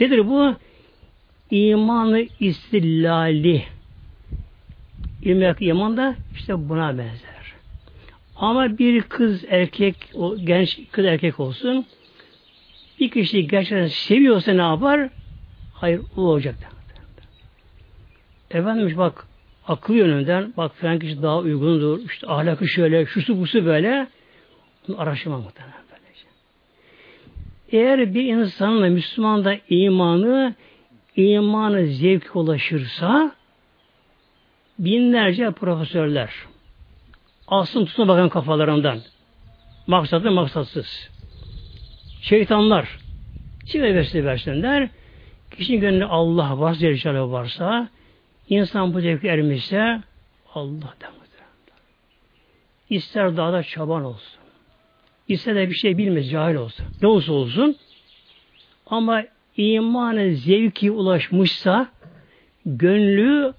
[0.00, 0.54] Nedir bu?
[1.50, 3.77] İmanı istillali.
[5.22, 7.54] İlmi iman da işte buna benzer.
[8.36, 11.86] Ama bir kız erkek, o genç kız erkek olsun,
[13.00, 15.10] bir kişi gerçekten seviyorsa ne yapar?
[15.72, 16.54] Hayır, o olacak.
[18.50, 19.26] Efendim bak,
[19.66, 24.06] akıl yönünden, bak falan kişi daha uygundur, işte ahlakı şöyle, şusu busu böyle,
[24.88, 25.88] bunu araştırma muhtemelen.
[27.72, 30.54] Eğer bir insanla Müslüman da imanı,
[31.16, 33.32] imanı zevk ulaşırsa,
[34.78, 36.30] binlerce profesörler,
[37.48, 39.00] alsın tutsun bakan kafalarından.
[39.86, 41.10] Maksatlı maksatsız.
[42.22, 42.98] Şeytanlar
[43.66, 44.88] kime versin versinler.
[45.50, 47.88] Kişinin gönlünde Allah varsa, Celle varsa,
[48.48, 50.00] insan bu zevki ermişse
[50.54, 51.28] Allah demektir.
[52.90, 54.38] İster dağda çaban olsun.
[55.28, 56.86] İster de bir şey bilmez, cahil olsun.
[57.02, 57.76] Ne olursa olsun.
[58.86, 59.24] Ama
[59.56, 61.88] imanı zevki ulaşmışsa,
[62.66, 63.54] gönlü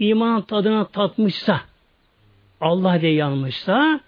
[0.00, 1.60] imanın tadına tatmışsa,
[2.60, 4.00] Allah diye yanmışsa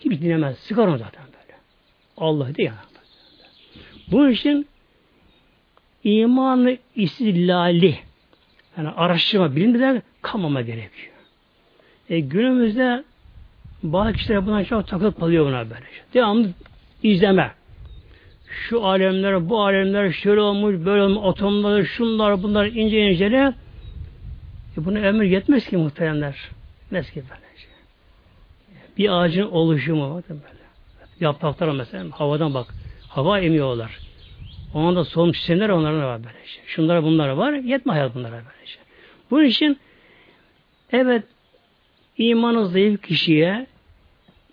[0.00, 0.58] hiç dinlemez.
[0.58, 1.58] Sıkar onu zaten böyle.
[2.16, 2.84] Allah diye yanmaz.
[4.10, 4.66] Bu için
[6.04, 7.98] imanı istillali
[8.76, 11.14] yani araştırma, bilimden kalmama gerekiyor.
[12.10, 13.04] E, günümüzde
[13.82, 15.84] bazı kişiler buna çok takılıp kalıyor buna böyle.
[16.14, 16.48] Devamlı
[17.02, 17.50] izleme.
[18.48, 23.54] Şu alemler, bu alemler şöyle olmuş, böyle olmuş, atomlar, şunlar, bunlar ince incele.
[24.78, 26.50] E buna ömür yetmez ki muhteremler.
[26.82, 27.44] Yetmez ki böyle
[28.98, 30.64] bir ağacın oluşumu bakın böyle.
[31.20, 32.74] Yapraklar mesela havadan bak.
[33.08, 33.98] Hava emiyorlar.
[34.74, 36.62] O anda solmuş sistemler onların var böyle şey.
[36.66, 37.52] Şunlara bunlara var.
[37.52, 38.82] Yetme hayat bunlara böyle şey.
[39.30, 39.78] Bunun için
[40.92, 41.22] evet
[42.18, 43.66] imanı zayıf kişiye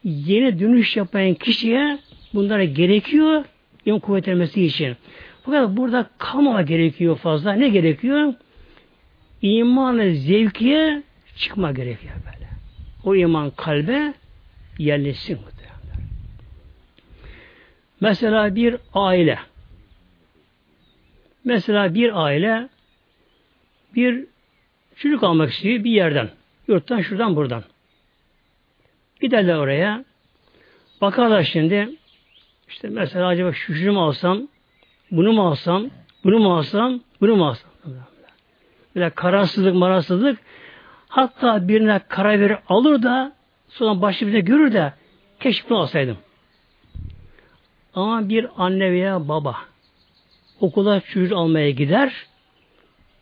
[0.03, 1.99] yeni dönüş yapan kişiye
[2.33, 3.45] bunlara gerekiyor
[3.85, 4.97] iman kuvvetlenmesi için.
[5.43, 7.53] Fakat burada kalmama gerekiyor fazla.
[7.53, 8.33] Ne gerekiyor?
[9.41, 11.03] İmanı zevkiye
[11.35, 12.49] çıkma gerekiyor böyle.
[13.03, 14.13] O iman kalbe
[14.77, 15.71] yerleşsin muhtemelen.
[18.01, 19.39] Mesela bir aile
[21.43, 22.69] mesela bir aile
[23.95, 24.25] bir
[24.95, 26.29] çocuk almak istiyor bir yerden.
[26.67, 27.63] Yurttan şuradan buradan.
[29.21, 30.05] Giderler oraya.
[31.01, 31.89] Bakarlar şimdi
[32.69, 34.47] işte mesela acaba şu şunu mu alsam,
[35.11, 35.89] bunu mu alsam,
[36.23, 37.71] bunu mu alsam, bunu mu alsam?
[38.95, 40.39] Böyle kararsızlık, mararsızlık
[41.07, 43.33] hatta birine karar verir alır da
[43.71, 44.93] Sonra başka bir görür de
[45.39, 46.17] keşke bunu alsaydım.
[47.93, 49.57] Ama bir anne veya baba
[50.59, 52.13] okula çocuk almaya gider.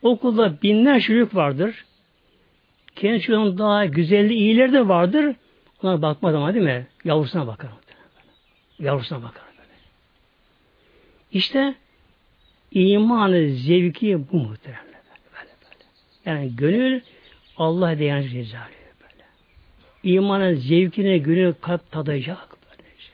[0.01, 1.86] Okulda binler çocuk vardır.
[2.95, 5.36] Kendi çocuğun daha güzelliği, iyileri de vardır.
[5.84, 6.88] Ona bakmaz ama değil mi?
[7.03, 7.69] Yavrusuna bakar.
[8.79, 9.43] Yavrusuna bakar.
[9.58, 9.69] Böyle.
[11.32, 11.75] İşte
[12.71, 14.88] imanı, zevki bu muhtemelen.
[16.29, 16.39] Böyle, böyle.
[16.39, 17.01] Yani gönül
[17.57, 18.79] Allah diyen cezali
[20.03, 22.57] imanın zevkine gönül kalp tadacak.
[22.69, 23.11] Böylece.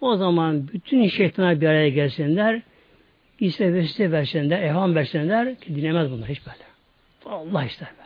[0.00, 2.62] O zaman bütün şeytanlar bir araya gelsinler,
[3.40, 6.64] ise vesile versinler, evham versinler ki dinlemez bunlar hiç böyle.
[7.26, 8.02] Allah ister böyle.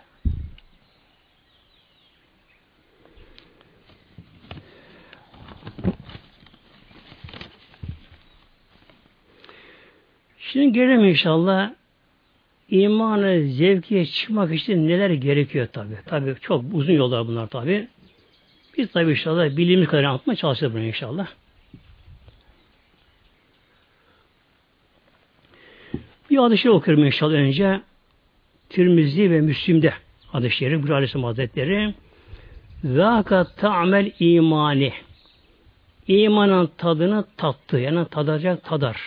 [10.38, 11.72] Şimdi gelelim inşallah
[12.70, 15.94] imanı zevkiye çıkmak için neler gerekiyor tabi.
[16.06, 17.88] Tabi çok uzun yollar bunlar tabi.
[18.78, 21.26] Biz tabi inşallah bildiğimiz kadar anlatmaya çalışacağız bunu inşallah.
[26.30, 27.80] Bir hadis-i şey okuyorum inşallah önce.
[28.68, 29.92] Tirmizi ve Müslim'de
[30.26, 31.94] hadis-i şerif, Buyur Aleyhisselam Hazretleri
[32.84, 34.92] Zâka ta'mel imani
[36.08, 37.78] İmanın tadını tattı.
[37.78, 39.00] Yani tadacak tadar.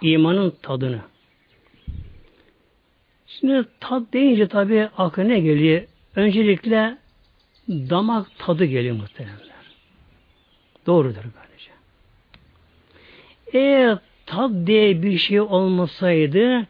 [0.00, 1.00] İmanın tadını.
[3.40, 5.82] Şimdi tat deyince tabi akla ne geliyor?
[6.16, 6.98] Öncelikle
[7.68, 9.44] damak tadı geliyor muhtemelenler.
[10.86, 11.70] Doğrudur böylece.
[13.52, 16.66] Eğer tat diye bir şey olmasaydı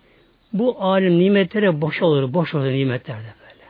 [0.53, 3.65] bu alim nimetlere boş olur, boş olur nimetler de böyle.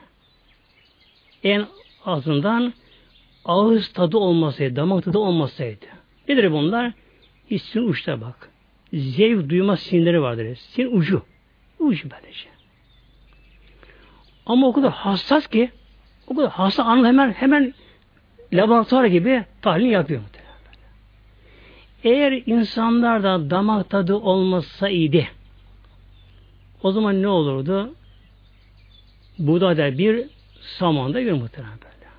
[1.54, 1.66] En
[2.04, 2.74] azından
[3.44, 5.86] ağız tadı olmasaydı, damak tadı olmasaydı.
[6.28, 6.92] Nedir bunlar?
[7.50, 8.50] Hissin uçta bak.
[8.92, 10.56] Zevk duyma sinirleri vardır.
[10.56, 11.22] Sin ucu.
[11.78, 12.53] Ucu böylece.
[14.46, 15.70] Ama o kadar hassas ki
[16.26, 17.74] o kadar hassas anı hemen hemen
[18.52, 20.20] laboratuvar gibi tahlil yapıyor.
[22.04, 25.24] Eğer insanlarda damak tadı olmasaydı
[26.82, 27.94] o zaman ne olurdu?
[29.38, 30.26] Buğdayda bir,
[30.60, 32.10] samanda bir muhtemelen böyle.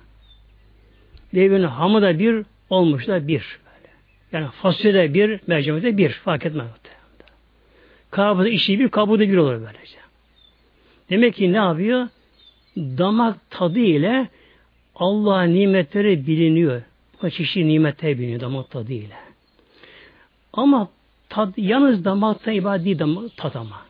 [1.34, 3.58] Birbirinin hamı da bir, olmuş da bir.
[3.66, 3.92] Böyle.
[4.32, 6.10] Yani fasulyede bir, mercimekte bir.
[6.10, 7.36] Fark etmez muhtemelen.
[8.10, 9.98] Kabuğda işi bir, kabuğda bir olur böylece.
[11.10, 12.08] Demek ki ne yapıyor?
[12.76, 14.28] Damak tadı ile
[14.94, 16.82] Allah nimetleri biliniyor.
[17.22, 19.16] Bu çeşitli nimetler biliniyor damak tadı ile.
[20.52, 20.88] Ama
[21.28, 23.82] tad, yalnız damakta ibadet değil damak, ama.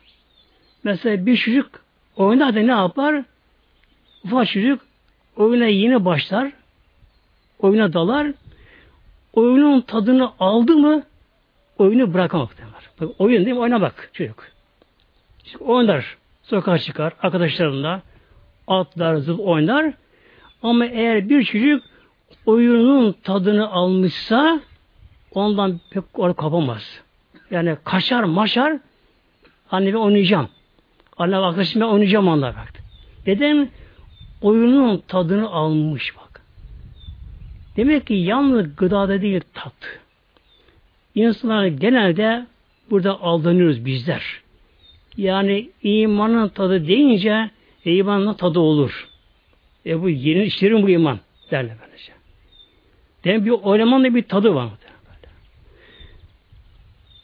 [0.83, 1.71] Mesela bir çocuk
[2.15, 3.23] oyunda da ne yapar?
[4.23, 4.81] Ufak çocuk
[5.35, 6.51] oyuna yeni başlar.
[7.59, 8.27] Oyuna dalar.
[9.33, 11.03] Oyunun tadını aldı mı
[11.77, 12.71] oyunu bırakamak demir.
[13.01, 13.61] Bak, oyun değil mi?
[13.61, 14.47] Oyna bak çocuk.
[15.59, 16.17] Oynar.
[16.43, 17.13] Sokağa çıkar.
[17.21, 18.01] Arkadaşlarında
[18.67, 19.93] atlar, zıp oynar.
[20.63, 21.83] Ama eğer bir çocuk
[22.45, 24.61] oyunun tadını almışsa
[25.31, 27.01] ondan pek orada kapamaz.
[27.51, 28.79] Yani kaçar maşar
[29.71, 30.49] anne ben oynayacağım.
[31.17, 32.83] Anne arkadaşım ben oynayacağım onlar baktı.
[33.27, 33.69] Neden?
[34.41, 36.41] Oyunun tadını almış bak.
[37.77, 39.99] Demek ki yalnız gıdada değil tat.
[41.15, 42.45] İnsanlar genelde
[42.89, 44.41] burada aldanıyoruz bizler.
[45.17, 47.49] Yani imanın tadı deyince
[47.87, 49.09] e, imanın tadı olur.
[49.85, 51.19] E bu yeni işlerin bu iman
[51.51, 52.13] derler böylece.
[53.23, 54.69] Demek bir oynamanın da bir tadı var.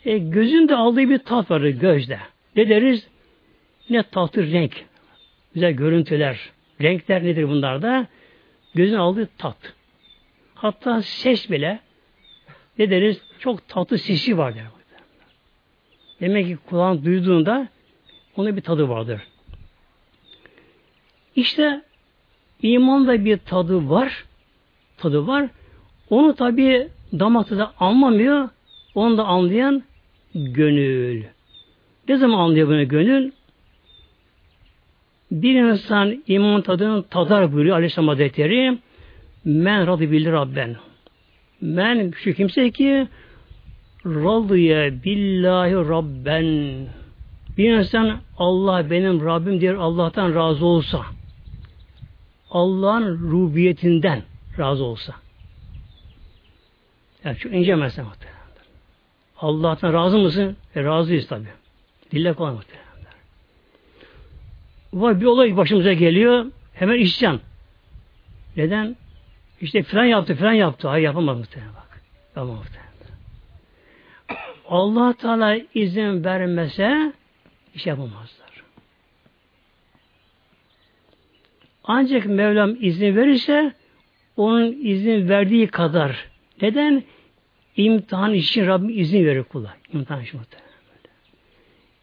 [0.05, 2.19] E, gözün de aldığı bir tat var gözde.
[2.55, 3.07] Ne deriz?
[3.89, 4.85] Ne tatlı renk.
[5.53, 6.39] Güzel görüntüler.
[6.81, 8.07] Renkler nedir bunlarda?
[8.75, 9.73] Gözün aldığı tat.
[10.55, 11.79] Hatta ses bile
[12.79, 13.21] ne deriz?
[13.39, 14.63] Çok tatlı sesi var der.
[16.21, 17.67] Demek ki kulağın duyduğunda
[18.37, 19.21] onun bir tadı vardır.
[21.35, 21.81] İşte
[22.61, 24.25] imanda bir tadı var.
[24.97, 25.49] Tadı var.
[26.09, 26.87] Onu tabi
[27.19, 28.49] damakta da anlamıyor.
[28.95, 29.83] Onu da anlayan
[30.35, 31.23] gönül.
[32.09, 33.31] Ne zaman anlıyor bunu gönül?
[35.31, 38.77] Bir insan iman tadını tadar buyuruyor Aleyhisselam Hazretleri.
[39.45, 40.75] Men radı bilir Rabben.
[41.61, 43.07] Men şu kimse ki
[44.05, 46.77] radıya billahi rabben
[47.57, 51.01] bir insan Allah benim Rabbim diye Allah'tan razı olsa
[52.53, 54.23] Allah'ın rubiyetinden
[54.59, 55.13] razı olsa
[57.23, 58.05] yani çok ince mesele
[59.37, 60.57] Allah'tan razı mısın?
[60.75, 61.45] E, razıyız tabi.
[62.11, 62.83] Dille kolay muhtemelen.
[64.93, 66.45] Var bir olay başımıza geliyor.
[66.73, 67.39] Hemen isyan.
[68.57, 68.95] Neden?
[69.61, 70.87] İşte filan yaptı, filan yaptı.
[70.87, 72.01] Hayır yapamaz muhtemelen bak.
[72.35, 72.83] Yapamaz muhtemelen.
[74.67, 77.13] Allah Teala izin vermese
[77.75, 78.42] iş yapamazlar.
[81.83, 83.73] Ancak Mevlam izin verirse
[84.37, 86.25] onun izin verdiği kadar.
[86.61, 87.03] Neden?
[87.77, 89.75] İmtihan için Rabbim izin verir kula.
[89.93, 90.39] İmtihan için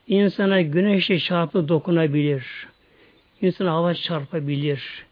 [0.09, 2.67] İnsana güneşe çarpı dokunabilir.
[3.43, 5.05] İnsana hava çarpabilir.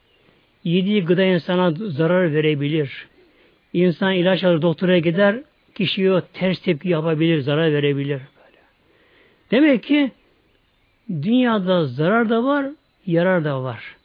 [0.64, 3.08] Yediği gıda insana zarar verebilir.
[3.72, 5.36] İnsan ilaç alır doktora gider
[5.74, 8.20] kişiye ters tepki yapabilir, zarar verebilir.
[9.50, 10.10] Demek ki
[11.10, 12.66] dünyada zarar da var,
[13.06, 13.97] yarar da var.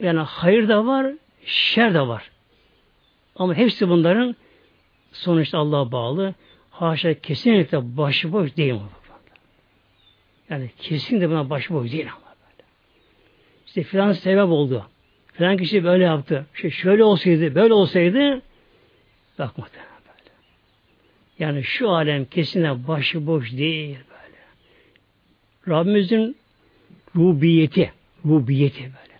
[0.00, 1.12] Yani hayır da var,
[1.44, 2.30] şer de var.
[3.36, 4.36] Ama hepsi bunların
[5.12, 6.34] sonuçta Allah'a bağlı.
[6.70, 8.80] Haşa kesinlikle başıboş değil mi?
[10.50, 12.68] Yani kesinlikle buna başıboş değil ama böyle.
[13.66, 14.86] İşte filan sebep oldu.
[15.32, 16.46] Filan kişi böyle yaptı.
[16.54, 18.42] İşte şöyle olsaydı, böyle olsaydı
[19.38, 19.88] bak muhtemelen.
[21.38, 24.38] Yani şu alem kesinlikle başıboş değil böyle.
[25.68, 26.36] Rabbimizin
[27.16, 27.92] rubiyeti,
[28.26, 29.17] rubiyeti böyle.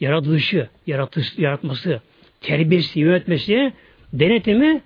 [0.00, 2.00] Yaratılışı, yaratış, yaratması,
[2.40, 3.72] terbiyesi, yönetmesi,
[4.12, 4.82] denetimi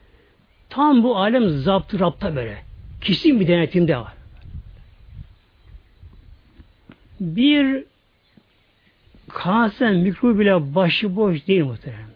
[0.69, 2.63] tam bu alem zaptı rapta böyle.
[3.01, 4.13] Kesin bir denetimde var.
[7.21, 7.85] Bir
[9.29, 12.11] kanser mikrobu bile başıboş değil muhtemelen.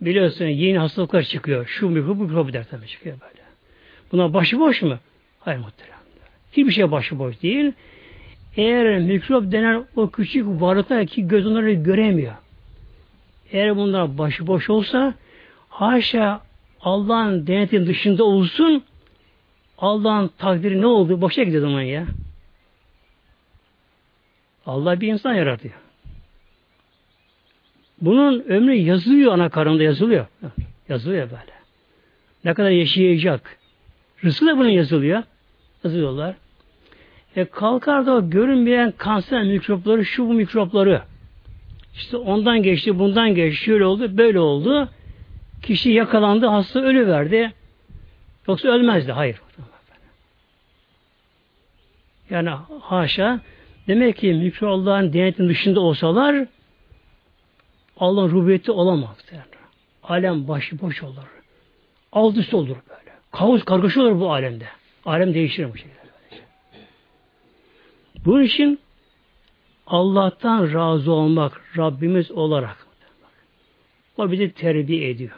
[0.00, 1.66] Biliyorsun yeni hastalıklar çıkıyor.
[1.66, 3.42] Şu mikrop, bu mikrop der tabii çıkıyor böyle.
[4.12, 4.98] Buna başıboş mu?
[5.40, 5.94] Hayır muhterem.
[6.52, 7.72] Hiçbir şey başıboş değil.
[8.56, 12.34] Eğer mikrop denen o küçük varlıklar ki göz onları göremiyor.
[13.52, 15.14] Eğer bunlar başıboş olsa
[15.68, 16.40] haşa
[16.80, 18.84] Allah'ın denetim dışında olsun
[19.78, 21.20] Allah'ın takdiri ne oldu?
[21.20, 22.06] Boşa gidiyor zaman ya.
[24.66, 25.74] Allah bir insan yaratıyor.
[28.00, 30.26] Bunun ömrü yazılıyor ana karnında yazılıyor.
[30.88, 31.54] Yazılıyor böyle.
[32.44, 33.58] Ne kadar yaşayacak.
[34.24, 35.22] Rızkı da bunun yazılıyor.
[35.84, 36.34] Yazıyorlar.
[37.36, 41.02] E kalkar da görünmeyen kanser mikropları, şu bu mikropları.
[41.94, 44.88] İşte ondan geçti, bundan geçti, şöyle oldu, böyle oldu.
[45.62, 47.52] Kişi yakalandı, hasta ölü verdi.
[48.48, 49.12] Yoksa ölmezdi.
[49.12, 49.40] Hayır.
[52.30, 53.40] Yani haşa
[53.86, 56.46] demek ki mikro Allah'ın denetim dışında olsalar
[57.96, 59.16] Allah'ın rububiyeti olamaz.
[59.32, 59.42] Yani.
[60.02, 61.42] Alem başı boş olur.
[62.12, 63.10] Alt üst olur böyle.
[63.32, 64.66] Kaos kargaşa olur bu alemde.
[65.06, 66.03] Alem değişir bu şekilde.
[68.24, 68.78] Bunun için
[69.86, 72.86] Allah'tan razı olmak Rabbimiz olarak
[74.16, 75.32] o bizi terbiye ediyor.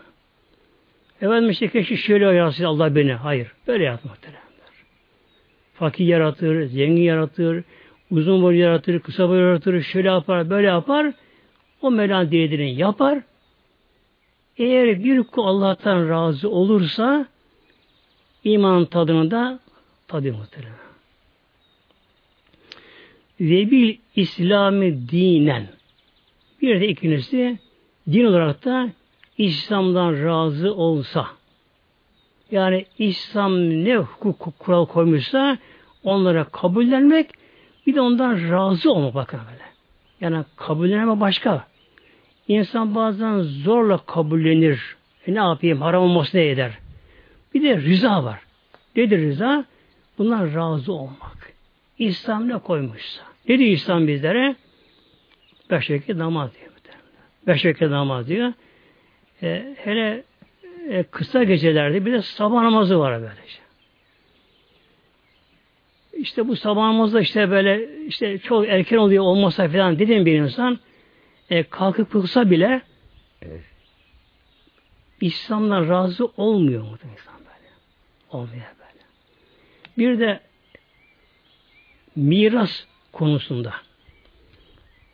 [1.22, 3.12] Efendim işte keşke şöyle yaratsın Allah beni.
[3.12, 3.52] Hayır.
[3.66, 4.18] Böyle yapmak.
[5.74, 7.64] Fakir yaratır, zengin yaratır,
[8.10, 11.12] uzun boy yaratır, kısa boy yaratır, şöyle yapar, böyle yapar.
[11.82, 13.18] O Mevla'nın dilediğini yapar.
[14.56, 17.26] Eğer bir kul Allah'tan razı olursa
[18.44, 19.60] iman tadını da
[20.08, 20.85] tadıyor muhtemelen.
[23.40, 25.66] Ve bil İslami dinen.
[26.62, 27.58] Bir de ikincisi
[28.12, 28.88] din olarak da
[29.38, 31.26] İslam'dan razı olsa.
[32.50, 35.58] Yani İslam ne hukuk kural koymuşsa
[36.04, 37.30] onlara kabullenmek
[37.86, 39.64] bir de ondan razı olmak bakın böyle.
[40.20, 41.66] Yani kabullenme başka.
[42.48, 44.96] İnsan bazen zorla kabullenir.
[45.26, 46.78] E ne yapayım haram olması ne eder?
[47.54, 48.40] Bir de rıza var.
[48.96, 49.64] Nedir rıza?
[50.18, 51.45] Bundan razı olmak.
[51.98, 53.22] İslam ne koymuşsa.
[53.48, 54.56] Ne diyor İslam bizlere?
[55.70, 56.66] Beş vakit namaz diyor.
[57.46, 58.52] Beş vakit namaz diyor.
[59.42, 60.24] E, hele
[60.88, 63.58] e, kısa gecelerde bir de sabah namazı var böylece.
[66.12, 70.78] İşte bu sabah namazı işte böyle işte çok erken oluyor olmasa falan dedim bir insan
[71.50, 72.82] e, kalkıp kılsa bile
[75.20, 77.70] İslam'dan razı olmuyor mu insan böyle.
[78.30, 79.04] Olmuyor böyle.
[79.98, 80.40] Bir de
[82.16, 83.74] miras konusunda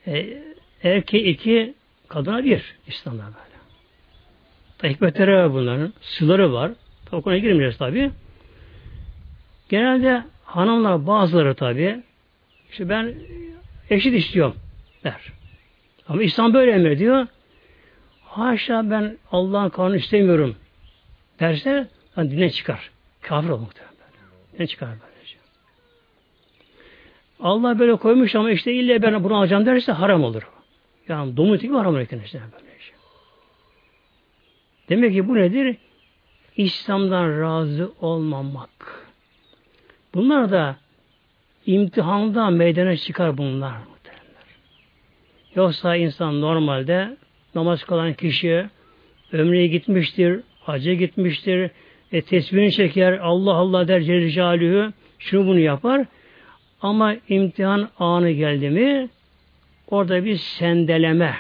[0.07, 0.43] e,
[0.83, 1.75] erkeği iki
[2.09, 3.53] kadına bir İslam'da böyle.
[4.83, 5.93] Da hikmetleri var bunların.
[6.01, 6.73] Sırları var.
[7.13, 8.11] O konuya girmeyeceğiz tabi.
[9.69, 12.03] Genelde hanımlar bazıları tabi
[12.71, 13.15] işte ben
[13.91, 14.57] eşit istiyorum
[15.05, 15.33] der.
[16.09, 17.27] Ama İslam böyle emrediyor.
[18.25, 20.57] Haşa ben Allah'ın kanunu istemiyorum
[21.41, 22.91] derse yani dine çıkar.
[23.21, 23.93] Kafir olur muhtemelen.
[24.59, 25.12] Ne çıkar böylece.
[27.43, 30.43] Allah böyle koymuş ama işte illa ben bunu alacağım derse haram olur.
[31.09, 32.93] Yani domuz gibi haram olur işte böylece.
[34.89, 35.77] Demek ki bu nedir?
[36.57, 39.07] İslam'dan razı olmamak.
[40.15, 40.77] Bunlar da
[41.67, 43.75] imtihanda meydana çıkar bunlar.
[45.55, 47.17] Yoksa insan normalde
[47.55, 48.67] namaz kılan kişi
[49.33, 51.71] ömreye gitmiştir, hacca gitmiştir,
[52.13, 56.07] e, tesbihini çeker, Allah Allah der Celle şunu bunu yapar.
[56.83, 59.09] Ama imtihan anı geldi mi
[59.89, 61.37] orada bir sendeleme,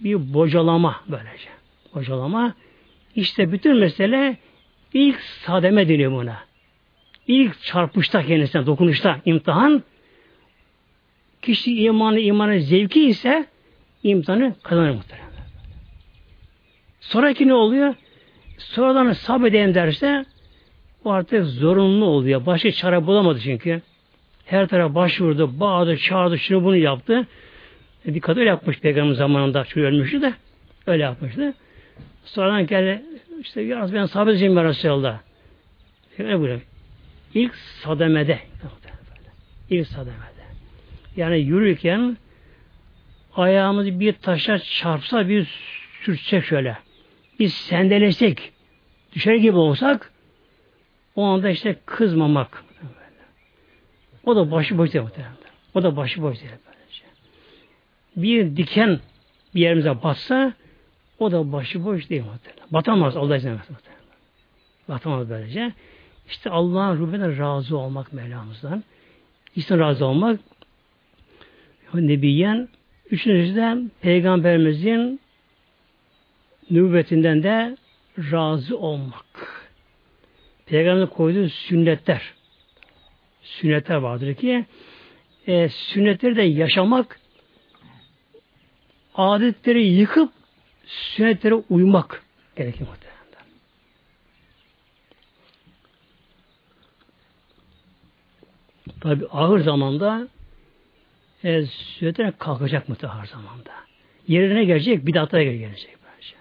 [0.00, 1.48] bir bocalama böylece.
[1.94, 2.54] Bocalama.
[3.16, 4.36] İşte bütün mesele
[4.94, 6.36] ilk sademe deniyor buna.
[7.26, 9.82] İlk çarpışta kendisine, dokunuşta imtihan
[11.42, 13.46] Kişi imanı imanı zevki ise
[14.02, 15.26] imtihanı kazanır muhtemelen.
[17.00, 17.94] Sonraki ne oluyor?
[18.58, 20.24] Sonradan sabredeyim derse
[21.04, 22.46] o artık zorunlu oluyor.
[22.46, 23.82] Başka çare bulamadı çünkü.
[24.46, 27.26] Her taraf başvurdu, bağırdı, çağırdı, şunu bunu yaptı.
[28.08, 29.64] E, bir kadın yapmış peygamber zamanında.
[29.64, 30.34] Şu ölmüştü de
[30.86, 31.54] öyle yapmıştı.
[32.24, 33.02] Sonradan geldi
[33.40, 35.18] işte yalnız ben sabredeceğim ya Resulallah.
[36.18, 36.60] Ne buyuruyor?
[37.34, 38.38] İlk sademede.
[39.70, 40.46] İlk sademede.
[41.16, 42.16] Yani yürürken
[43.36, 45.46] ayağımız bir taşa çarpsa bir
[46.02, 46.78] sürtsek şöyle.
[47.38, 48.52] Biz sendelesek
[49.12, 50.12] düşer gibi olsak
[51.16, 52.65] o anda işte kızmamak.
[54.26, 55.04] O da başı boş değil.
[55.74, 56.52] O da başı boş değil.
[58.16, 59.00] Bir diken
[59.54, 60.52] bir yerimize batsa
[61.18, 62.66] o da başı boş değil muhtemelen.
[62.70, 64.04] Batamaz Allah izin versin muhtemelen.
[64.88, 65.72] Batamaz böylece.
[66.28, 68.84] İşte Allah'ın rubine razı olmak Mevlamızdan.
[69.56, 70.40] İşte razı olmak
[71.94, 72.68] Nebiyen
[73.10, 75.20] üçüncüsü de Peygamberimizin
[76.70, 77.76] nübüvvetinden de
[78.32, 79.26] razı olmak.
[80.66, 82.34] Peygamberin koyduğu sünnetler
[83.46, 84.64] sünnetler vardır ki
[85.46, 87.20] e, sünnetleri de yaşamak
[89.14, 90.32] adetleri yıkıp
[90.86, 92.22] sünnetlere uymak
[92.56, 93.16] gerekir muhtemelen.
[99.00, 100.28] Tabi ağır zamanda
[101.44, 103.70] e, sünnetten kalkacak mı her zamanda.
[104.28, 105.96] Yerine gelecek, bidatlara gelecek.
[106.04, 106.34] Bence.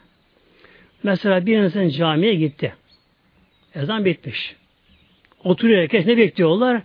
[1.04, 2.76] Mesela bir insan camiye gitti.
[3.76, 4.56] Ezan bitmiş.
[5.44, 6.82] Oturuyor herkes ne bekliyorlar?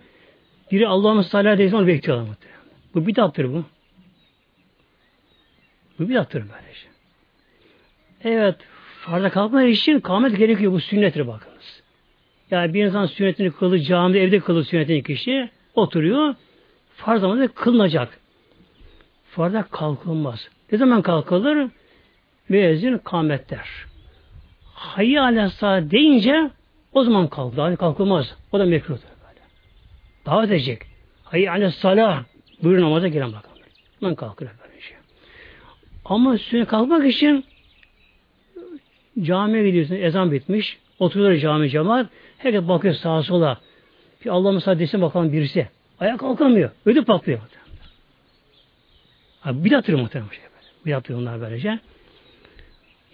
[0.71, 2.61] Biri Allah'ın sallallahu aleyhi onu bekliyorlar muhtemelen.
[2.95, 3.65] Bu bidattır bu.
[5.99, 6.87] Bu bidattır böylece.
[8.25, 8.57] Evet,
[9.01, 10.73] farda kalkmak için kâhmet gerekiyor.
[10.73, 11.83] Bu sünnettir bakınız.
[12.51, 16.35] Yani bir insan sünnetini kılı camide evde kılı sünnetini kişi oturuyor.
[16.97, 18.21] Farz zamanında kılınacak.
[19.31, 20.49] Farza kalkılmaz.
[20.73, 21.71] Ne zaman kalkılır?
[22.49, 23.69] Müezzin kamet der.
[24.75, 26.51] Hayy aleyhisselam deyince
[26.93, 27.57] o zaman kalk.
[27.57, 28.37] Daha kalkılmaz.
[28.53, 29.20] O da mekruhtur böyle.
[30.27, 30.83] Davet edecek.
[31.25, 32.25] Hayy aleyhisselam
[32.63, 33.59] buyur namaza giren bakalım.
[34.01, 34.87] Hemen kalkır böylece.
[34.87, 34.97] Şey.
[36.05, 37.45] Ama sünnet kalkmak için
[39.23, 39.95] camiye gidiyorsun.
[39.95, 40.79] Ezan bitmiş.
[40.99, 42.07] Oturuyor cami cemaat.
[42.39, 43.61] Herkes bakıyor sağa sola.
[44.25, 45.69] Bir Allah mesela desin bakalım birisi.
[46.01, 46.71] Ayağa kalkamıyor.
[46.87, 47.41] Ödü patlıyor.
[49.45, 50.41] Abi bir atıyor muhtemelen şey.
[50.87, 51.79] Bir atıyor onlar böylece.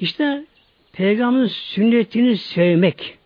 [0.00, 0.44] İşte
[0.92, 3.18] Peygamberin sünnetini sevmek,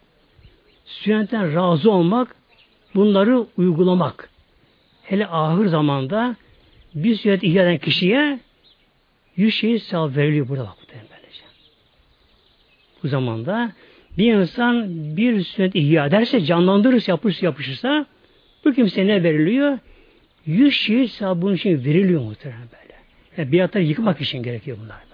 [0.85, 2.37] sünnetten razı olmak,
[2.95, 4.31] bunları uygulamak.
[5.03, 6.37] Hele ahir zamanda
[6.95, 8.39] bir sünnet ihya eden kişiye
[9.37, 11.43] yüz şeyi sevap veriliyor burada bak böylece.
[13.03, 13.73] Bu zamanda
[14.19, 14.87] bir insan
[15.17, 18.07] bir sünnet ihya ederse, canlandırırsa, yapışırsa, yapışırsa
[18.65, 19.79] bu kimseye ne veriliyor?
[20.47, 22.95] Yüz şeyi sevap bunun için veriliyor muhtemelen böyle.
[23.37, 25.11] Yani biatları yıkmak için gerekiyor bunlar böyle.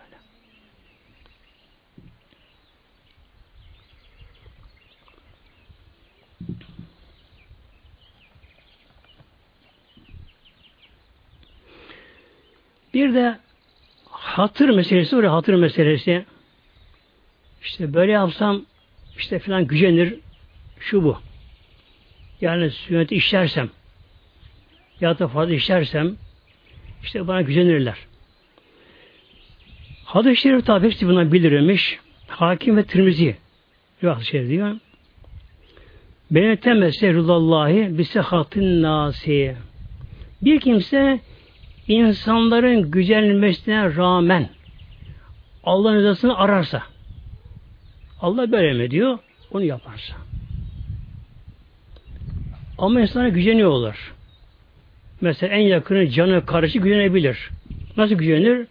[12.97, 13.39] Bir de
[14.11, 16.25] hatır meselesi var hatır meselesi.
[17.63, 18.63] İşte böyle yapsam
[19.19, 20.15] işte filan gücenir
[20.81, 21.19] şu bu.
[22.41, 23.71] Yani sünneti işlersem
[25.01, 26.17] ya da fazla işlersem
[27.03, 27.97] işte bana gücenirler.
[30.05, 31.99] Hadis-i Şerif tabi hepsi buna bildirilmiş.
[32.29, 33.37] Hakim ve Tirmizi
[34.03, 34.77] rivayet şerif diyor.
[36.31, 39.57] Beni temesse rudallahi bisehatin nasi.
[40.43, 41.21] Bir kimse
[41.89, 44.49] insanların gücenilmesine rağmen
[45.65, 46.83] Allah'ın rızasını ararsa
[48.21, 49.19] Allah böyle mi diyor?
[49.51, 50.15] Onu yaparsa.
[52.79, 54.13] Ama insana güceniyorlar.
[55.21, 57.51] Mesela en yakını canı karışı gücenebilir.
[57.97, 58.67] Nasıl gücenir?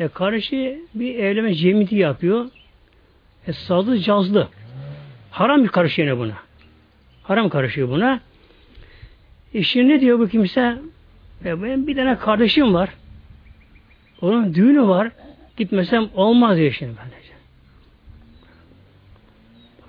[0.00, 2.46] E, karışı bir evlenme cemiti yapıyor.
[3.46, 4.48] E, sazlı cazlı.
[5.30, 6.34] Haram bir karış yine buna.
[7.22, 8.20] Haram karışıyor buna.
[9.54, 10.78] E şimdi ne diyor bu kimse?
[11.44, 12.90] E, benim bir tane kardeşim var.
[14.20, 15.10] Onun düğünü var.
[15.56, 17.32] Gitmesem olmaz diyor şimdi böylece.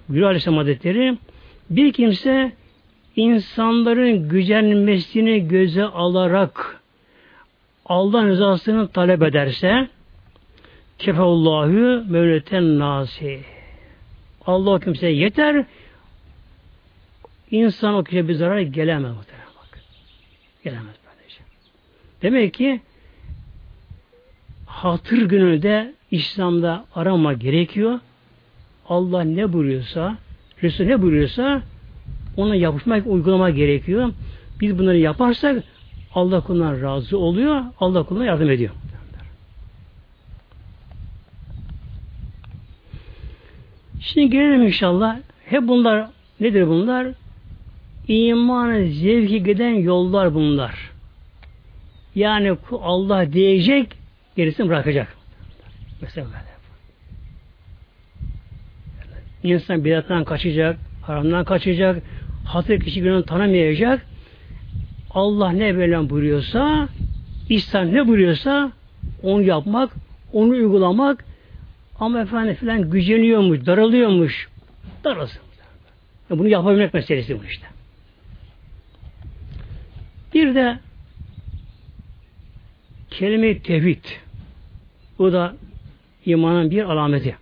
[0.10, 1.18] Gülü Aleyhisselam Hazretleri
[1.70, 2.52] bir kimse
[3.16, 6.82] insanların gücenmesini göze alarak
[7.86, 9.88] Allah rızasını talep ederse
[10.98, 13.42] kefeullahu mevleten nasi
[14.46, 15.66] Allah kimseye yeter
[17.52, 19.80] insan o kişiye bir zarar gelemez bak.
[20.64, 20.99] Gelemez.
[22.22, 22.82] Demek ki
[24.66, 28.00] hatır günü de İslam'da arama gerekiyor.
[28.90, 30.18] Allah ne buyuruyorsa,
[30.64, 31.62] Resul ne buyuruyorsa
[32.38, 34.14] ona yapışmak, uygulama gerekiyor.
[34.62, 35.64] Biz bunları yaparsak
[36.14, 38.72] Allah kuluna razı oluyor, Allah kuluna yardım ediyor.
[44.00, 45.20] Şimdi gelelim inşallah.
[45.46, 46.10] Hep bunlar
[46.40, 47.08] nedir bunlar?
[48.08, 50.92] İmanı zevki giden yollar bunlar.
[52.16, 53.88] Yani Allah diyecek,
[54.36, 55.18] gerisini bırakacak.
[56.02, 56.50] Mesela böyle.
[59.44, 62.04] İnsan bidattan kaçacak, haramdan kaçacak,
[62.46, 64.06] hatır kişi günahını tanımayacak.
[65.12, 66.90] Allah ne böyle buyuruyorsa,
[67.50, 68.72] İslam ne buyuruyorsa
[69.24, 69.92] onu yapmak,
[70.34, 71.26] onu uygulamak
[72.00, 74.50] ama efendim filan güceniyormuş, daralıyormuş.
[75.04, 75.42] Daralsın.
[76.30, 77.68] Bunu yapabilmek meselesi bu işte.
[80.34, 80.80] Bir de
[83.12, 84.06] kelime-i tevhid.
[85.20, 85.56] Bu da
[86.26, 87.36] imanın bir alameti.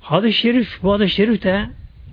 [0.00, 1.66] Hadis-i şerif, bu hadis-i şerif de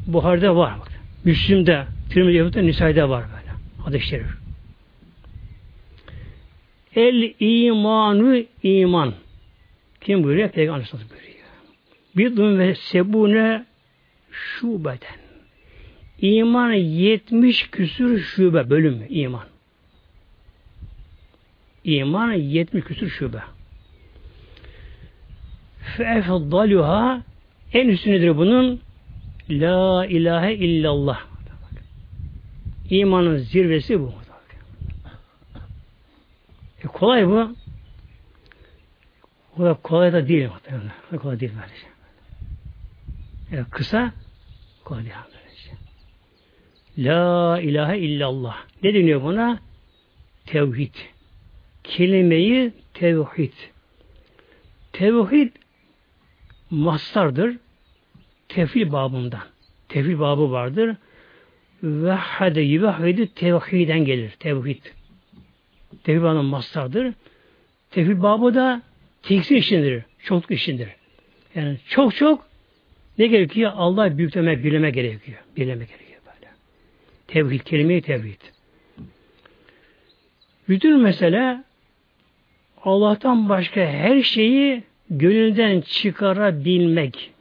[0.08, 0.74] Buhar'da var.
[0.80, 0.92] Bak.
[1.24, 3.52] Müslüm'de, Tirmidhi'de, Nisa'da var böyle.
[3.86, 4.28] Hadis-i şerif.
[6.96, 9.14] El imanu iman.
[10.02, 10.50] Kim buyuruyor?
[10.50, 11.36] Peygamber Aleyhisselam buyuruyor.
[12.18, 13.66] Bidun ve sebune
[14.32, 15.20] şubeden.
[16.22, 19.55] İman 70 küsür şube, bölüm iman.
[21.86, 23.42] İman 70 küsür şube.
[25.98, 27.22] Fe efdaluha
[27.74, 28.82] en üstü bunun?
[29.50, 31.26] La ilahe illallah.
[32.90, 34.14] İmanın zirvesi bu.
[36.84, 37.56] E kolay bu.
[39.58, 40.50] O da kolay da değil.
[41.14, 41.88] O kolay değil böylece.
[43.52, 44.14] Yani kısa
[44.84, 45.72] kolay değil böylece.
[46.98, 48.58] La ilahe illallah.
[48.84, 49.60] Ne deniyor buna?
[50.46, 50.96] Tevhid.
[51.88, 53.54] Kelimeyi tevhid.
[54.94, 55.52] Tevhid
[56.70, 57.58] mastardır.
[58.48, 59.44] tefil babından.
[59.90, 60.96] Tefil babı vardır.
[61.84, 64.32] Ve hade yuvahidi tevhiden gelir.
[64.32, 64.82] Tevhid.
[66.04, 67.14] Tevhid babının mastardır.
[67.92, 68.82] Tevhid babı da
[69.24, 70.04] teksir işindir.
[70.24, 70.90] Çokluk işindir.
[71.56, 72.48] Yani çok çok
[73.18, 73.72] ne gerekiyor?
[73.76, 75.38] Allah büyükleme, bileme gerekiyor.
[75.58, 76.52] Bileme gerekiyor böyle.
[77.28, 78.42] Tevhid, kelime-i tevhid.
[80.70, 81.64] Bütün mesele
[82.86, 87.32] Allah'tan başka her şeyi gönülden çıkarabilmek.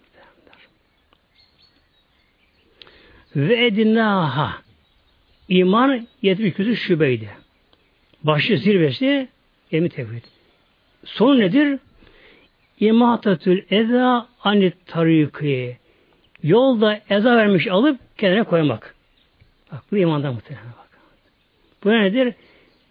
[3.37, 4.53] Ve edinaha
[5.49, 7.29] iman 70 şubeydi.
[8.23, 9.29] Başı zirvesi
[9.73, 10.25] emin tevhid.
[11.05, 11.79] Son nedir?
[12.81, 15.77] İmatatül eza anit tariki.
[16.43, 18.95] Yolda eza vermiş alıp kendine koymak.
[19.73, 20.89] Bak bu imandan muhtemelen bak.
[21.85, 22.35] Bu nedir?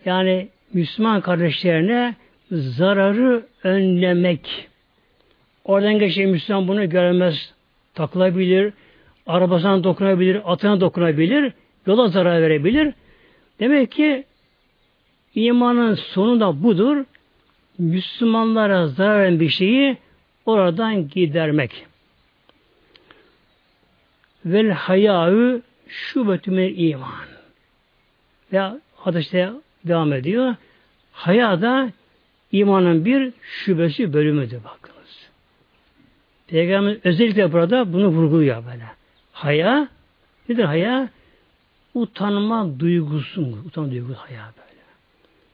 [0.06, 2.16] Yani Müslüman kardeşlerine
[2.52, 4.70] zararı önlemek.
[5.66, 7.54] Oradan geçen Müslüman bunu görmez.
[7.94, 8.74] Takılabilir,
[9.28, 11.54] arabasına dokunabilir, atına dokunabilir,
[11.88, 12.94] yola zarar verebilir.
[13.60, 14.24] Demek ki
[15.36, 17.06] imanın sonu da budur.
[17.78, 19.98] Müslümanlara zarar veren bir şeyi
[20.46, 21.86] oradan gidermek.
[24.46, 27.10] Vel hayâü şubetümel iman.
[28.54, 28.62] Ve
[28.96, 29.52] hadiste
[29.86, 30.56] devam ediyor.
[31.12, 31.90] Haya da
[32.54, 35.30] imanın bir şubesi bölümüdür bakınız.
[36.48, 38.86] Peygamber özellikle burada bunu vurguluyor böyle.
[39.32, 39.88] Haya
[40.50, 41.10] nedir haya?
[41.94, 43.42] Utanma duygusu?
[43.42, 44.82] Utanma duygusu haya böyle.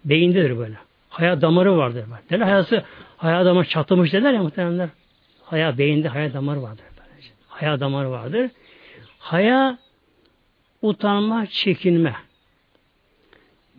[0.05, 0.75] Beyindedir böyle.
[1.09, 2.05] Haya damarı vardır.
[2.11, 2.21] Böyle.
[2.29, 2.83] Derler hayası,
[3.17, 4.89] haya damarı çatlamış derler ya muhtemelenler.
[5.43, 6.85] Haya beyinde haya damarı vardır.
[6.97, 7.29] Böylece.
[7.47, 8.51] Haya damarı vardır.
[9.19, 9.77] Haya
[10.81, 12.15] utanma, çekinme.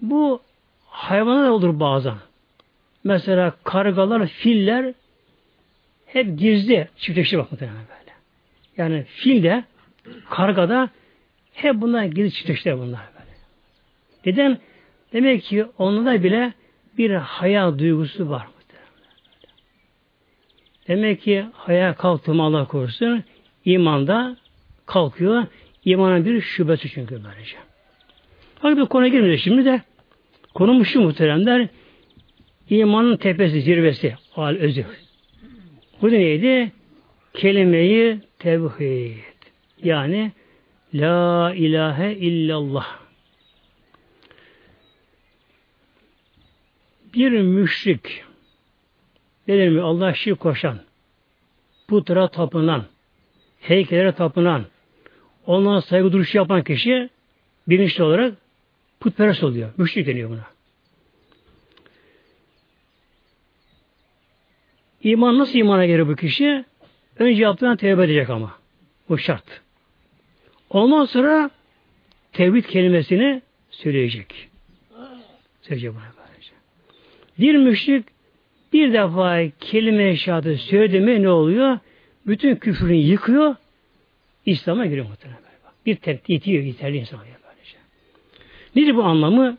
[0.03, 0.41] Bu
[0.87, 2.14] hayvana da olur bazen.
[3.05, 4.95] Mesela kargalar, filler
[6.07, 8.13] hep gizli çiftleşir bak muhtemelen böyle.
[8.77, 9.65] Yani fil de
[10.31, 10.91] karga da
[11.53, 13.37] hep bunlar gizli çiftleşir bunlar böyle.
[14.27, 14.59] Neden?
[15.13, 16.53] Demek ki onlarda bile
[16.99, 18.47] bir haya duygusu var.
[20.89, 23.25] Demek ki haya kalktı Allah korusun
[23.65, 24.37] imanda
[24.87, 25.47] kalkıyor.
[25.85, 27.57] İmanın bir şubesi çünkü böylece.
[28.63, 29.83] Bak bir konuya girmeyeceğiz şimdi de
[30.55, 31.69] konumuz şu muhteremler
[32.71, 34.87] imanın tepesi, zirvesi al özü.
[36.03, 36.73] Bu neydi?
[37.35, 39.18] Kelimeyi tevhid.
[39.83, 40.33] Yani
[40.95, 43.01] La ilahe illallah.
[47.14, 48.25] bir müşrik
[49.49, 49.81] nedir mi?
[49.81, 50.79] Allah şirk koşan,
[51.89, 52.85] putra tapınan,
[53.61, 54.64] heykellere tapınan,
[55.47, 57.11] onlara saygı duruşu yapan kişi
[57.68, 58.35] bilinçli olarak
[59.01, 59.71] putperest oluyor.
[59.77, 60.60] Müşrik deniyor buna.
[65.03, 66.65] İman nasıl imana gelir bu kişi?
[67.19, 68.53] Önce yaptığından tevbe edecek ama.
[69.09, 69.61] Bu şart.
[70.71, 71.51] Ondan sonra
[72.33, 74.49] tevhid kelimesini söyleyecek.
[75.63, 76.21] Söyleyecek buna.
[77.39, 78.05] Bir müşrik
[78.73, 81.79] bir defa kelime-i şehadet söyledi mi ne oluyor?
[82.27, 83.55] Bütün küfrünü yıkıyor,
[84.47, 85.41] İslam'a giriyor muhtemelen.
[85.87, 87.77] Bir tek yetiyor, yeterli insan böylece.
[88.77, 89.59] Nedir bu anlamı?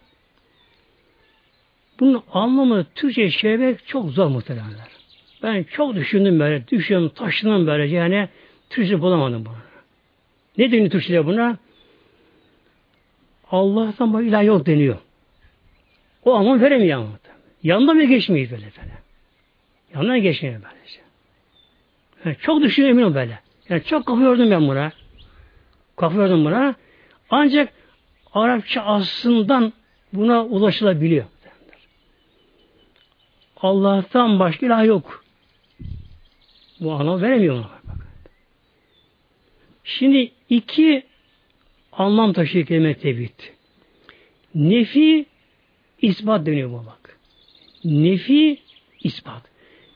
[1.99, 5.00] Bunun anlamı Türkçe çevirmek çok zor muhtemelenler.
[5.43, 8.29] Ben çok düşündüm böyle, düşündüm, taşındım böyle yani
[8.69, 9.55] Türkçe bulamadım bunu.
[10.57, 11.57] Ne deniyor Türkçe'de buna?
[13.51, 14.97] Allah'tan başka ilah yok deniyor.
[16.25, 17.09] O anlam veremiyor ama.
[17.63, 18.93] Yanında mı geçmiyor böyle böyle.
[19.95, 20.99] Yanına geçmiyor böylece.
[22.25, 23.39] Yani çok düşünüyorum eminim böyle.
[23.69, 24.91] Yani çok kafıyordum ben buna.
[25.95, 26.75] Kafıyordum buna.
[27.29, 27.73] Ancak
[28.33, 29.73] Arapça aslından
[30.13, 31.25] buna ulaşılabiliyor.
[33.57, 35.20] Allah'tan başka ilah yok.
[36.81, 37.69] Bu anlam veremiyor ona.
[39.83, 41.03] Şimdi iki
[41.91, 43.39] anlam taşıyor kelime tevhid.
[44.55, 45.25] Nefi
[46.01, 47.17] ispat deniyor bu bak.
[47.83, 48.57] Nefi,
[49.03, 49.41] ispat.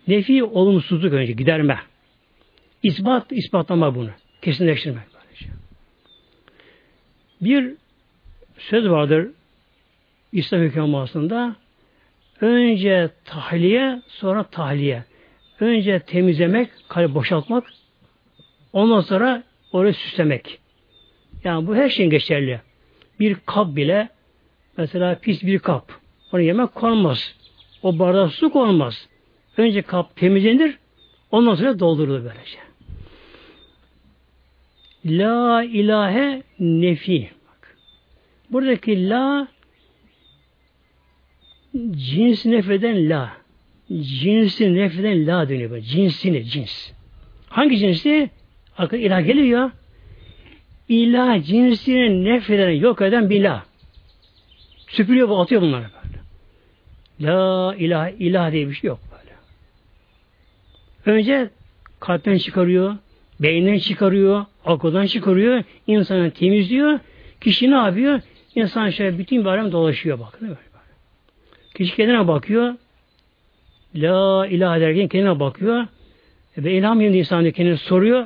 [0.07, 1.79] Nefi olumsuzluk önce giderme.
[2.83, 4.09] İspat, ispatlama bunu.
[4.41, 5.03] Kesinleştirmek.
[5.13, 5.45] Böylece.
[7.41, 7.75] Bir
[8.57, 9.27] söz vardır
[10.31, 11.55] İslam hükümasında
[12.41, 15.03] önce tahliye sonra tahliye.
[15.60, 17.64] Önce temizlemek, kalbi boşaltmak
[18.74, 20.60] ondan sonra orayı süslemek.
[21.43, 22.62] Yani bu her şeyin geçerli.
[23.20, 24.10] Bir kap bile
[24.78, 25.91] mesela pis bir kap.
[26.34, 27.36] Onu yemek konmaz.
[27.84, 29.10] O bardağa su konmaz.
[29.58, 30.78] Önce kap temizlenir,
[31.32, 32.58] ondan sonra doldurulur böylece.
[35.06, 37.30] La ilahe nefi.
[37.47, 37.78] Bak.
[38.51, 39.47] Buradaki la
[41.91, 43.45] cins nefreden la.
[43.93, 45.71] Cinsi nefreden la deniyor.
[45.71, 45.81] Böyle.
[45.81, 46.91] Cinsini, cins.
[47.49, 48.29] Hangi cinsi?
[48.77, 49.71] Akıl ilah geliyor.
[50.89, 53.63] İlah cinsini nefreden, yok eden bir ilah.
[54.88, 56.19] Süpürüyor, bu atıyor bunları böyle.
[57.21, 59.36] La ilah, ilah diye bir şey yok böyle.
[61.17, 61.49] Önce
[61.99, 62.95] kalpten çıkarıyor,
[63.39, 66.99] beyninden çıkarıyor, akıldan çıkarıyor, insanı temizliyor.
[67.41, 68.21] Kişi ne yapıyor?
[68.55, 70.41] İnsan şöyle bütün bir dolaşıyor bak.
[70.41, 70.57] Değil mi?
[71.75, 72.75] Kişi kendine bakıyor.
[73.96, 75.88] La ilahe derken kendine bakıyor.
[76.58, 78.26] E ben inanmıyorum diye insan diyor, kendine soruyor.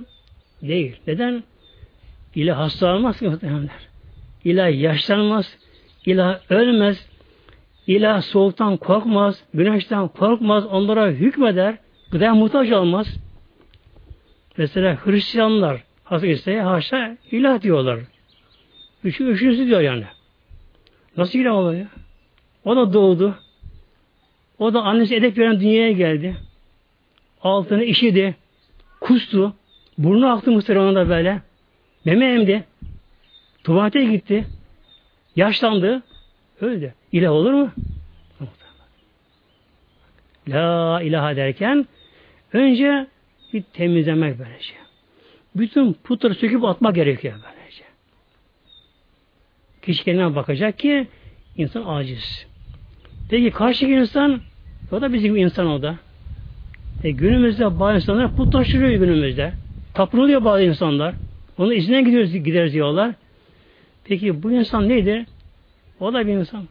[0.62, 0.96] Değil.
[1.08, 1.44] Neden?
[2.36, 3.88] İlah hasta olmaz ki muhtemelenler.
[4.46, 5.58] İlah yaşlanmaz.
[6.06, 7.10] İlah ölmez.
[7.88, 9.44] İlah soğuktan korkmaz.
[9.54, 10.66] Güneşten korkmaz.
[10.66, 11.78] Onlara hükmeder.
[12.12, 13.08] Gıdaya muhtaç olmaz.
[14.58, 18.00] Mesela Hristiyanlar Hazreti haşa ilah diyorlar.
[19.04, 20.04] Üçü üçüncüsü diyor yani.
[21.18, 21.86] Nasıl ilah oluyor?
[22.66, 23.36] O da doğdu.
[24.60, 26.36] O da annesi edep veren dünyaya geldi.
[27.41, 28.36] Altını işidi.
[29.01, 29.53] Kustu.
[29.97, 31.41] Burnu aktı muhtemelen ona da böyle.
[32.05, 32.64] Meme emdi.
[33.64, 34.47] Tuvalete gitti.
[35.36, 36.03] Yaşlandı.
[36.62, 36.93] Öldü.
[37.12, 37.72] İlah olur mu?
[40.47, 41.88] La ilahe derken
[42.53, 43.07] önce
[43.53, 44.74] bir temizlemek böylece.
[45.55, 47.84] Bütün putları söküp atmak gerekiyor böylece.
[49.82, 51.07] Kişi kendine bakacak ki
[51.57, 52.47] insan aciz.
[53.30, 54.41] Peki karşıki insan
[54.92, 55.96] o da bizim insan o da.
[57.04, 59.54] E, günümüzde bazı insanlar putlaştırıyor günümüzde.
[59.94, 61.16] Tapınılıyor bazı insanlar.
[61.58, 63.16] Onun izinden gidiyoruz, gideriz diyorlar.
[64.04, 65.26] Peki bu insan neydi?
[66.00, 66.68] O da bir insan.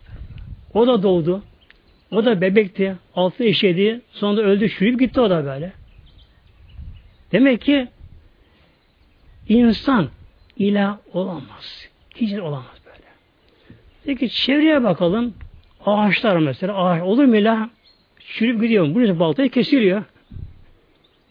[0.74, 1.42] O da doğdu.
[2.10, 2.96] O da bebekti.
[3.14, 4.00] Altı eşedi.
[4.12, 4.68] Sonra öldü.
[4.68, 5.72] Çürüyüp gitti o da böyle.
[7.32, 7.88] Demek ki
[9.48, 10.08] insan
[10.56, 11.88] ilah olamaz.
[12.16, 13.06] Hiç olamaz böyle.
[14.04, 15.34] Peki çevreye bakalım.
[15.86, 16.74] Ağaçlar mesela.
[16.74, 17.68] Ağaç olur mu ilah?
[18.32, 18.94] Çürüyüp gidiyor.
[18.94, 20.04] Burası baltayı kesiliyor.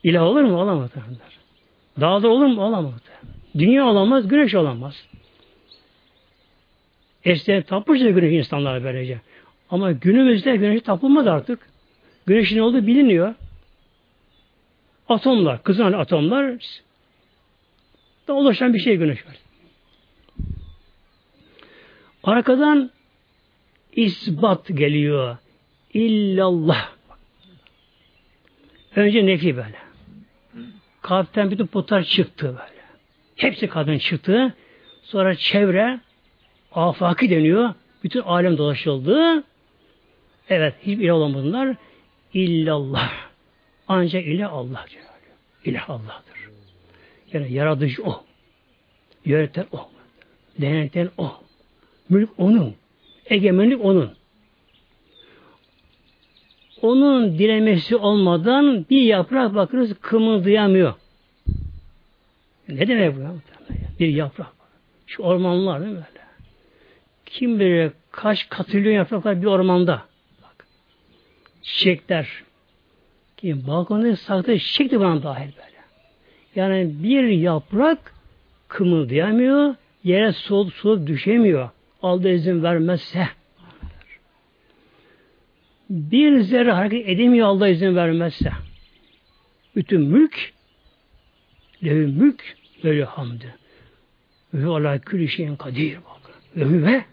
[0.03, 0.61] İlah olur mu?
[0.61, 0.89] Olamaz.
[2.01, 2.63] Dağda olur mu?
[2.63, 2.93] Olamaz.
[3.57, 5.05] Dünya olamaz, güneş olamaz.
[7.25, 9.21] Eskiden tapmıştı güneş insanlar böylece.
[9.69, 11.59] Ama günümüzde güneş tapılmaz artık.
[12.25, 13.35] Güneşin olduğu biliniyor.
[15.09, 16.55] Atomlar, kızan atomlar
[18.27, 19.35] da ulaşan bir şey güneş var.
[22.23, 22.91] Arkadan
[23.95, 25.37] isbat geliyor.
[25.97, 26.89] İllallah.
[28.95, 29.75] Önce nefi böyle.
[31.01, 32.81] Kalpten bütün putlar çıktı böyle.
[33.35, 34.53] Hepsi kadın çıktı.
[35.03, 35.99] Sonra çevre
[36.71, 37.73] afaki deniyor.
[38.03, 39.43] Bütün alem dolaşıldı.
[40.49, 41.75] Evet, hiçbir ilah olan bunlar.
[42.33, 43.11] İllallah.
[43.87, 44.85] Ancak ilah Allah.
[45.65, 46.49] İlah Allah'tır.
[47.33, 48.23] Yani yaratıcı o.
[49.25, 49.89] Yöneten o.
[50.61, 51.31] Deneten o.
[52.09, 52.75] Mülk onun.
[53.25, 54.16] Egemenlik onun.
[56.81, 60.93] Onun dilemesi olmadan bir yaprak bakırız kımıldayamıyor.
[62.69, 63.21] Ne demek bu?
[63.99, 64.47] Bir yaprak.
[65.07, 66.25] Şu ormanlar değil mi böyle?
[67.25, 70.01] Kim bilir kaç katrilyon yapraklar bir ormanda.
[70.43, 70.67] Bak.
[71.61, 72.43] Çiçekler.
[73.37, 75.77] Ki balkonda saklı çiçek de bana dahil böyle.
[76.55, 78.13] Yani bir yaprak
[78.67, 81.69] kımıldayamıyor, yere soğuk soğuk düşemiyor.
[82.01, 83.27] Aldı izin vermezse.
[85.89, 88.51] Bir zerre hareket edemiyor Allah izin vermezse.
[89.75, 90.53] Bütün mülk
[91.83, 93.55] Levi mülk böyle hamdi.
[94.53, 95.97] Ve ala külü şeyin kadir.
[96.55, 97.05] Ve ve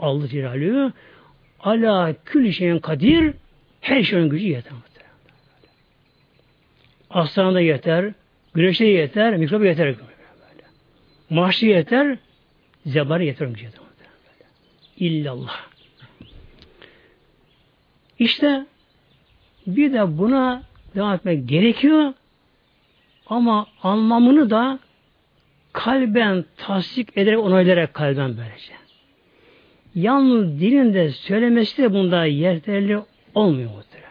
[0.00, 0.92] Allah Celaluhu
[1.60, 3.34] ala külü şeyin kadir
[3.80, 4.72] her şeyin gücü yeter.
[7.10, 8.12] Aslan da yeter,
[8.54, 9.94] güneşe yeter, mikrop yeter.
[11.30, 12.18] Mahşi yeter,
[12.86, 13.48] zebari yeter.
[14.96, 15.69] İllallah.
[18.20, 18.66] İşte
[19.66, 20.62] bir de buna
[20.94, 22.12] devam etmek gerekiyor.
[23.26, 24.78] Ama anlamını da
[25.72, 28.72] kalben tasdik ederek onaylayarak kalben böylece.
[29.94, 32.98] Yalnız dilinde söylemesi de bunda yeterli
[33.34, 34.10] olmuyor muhteremler.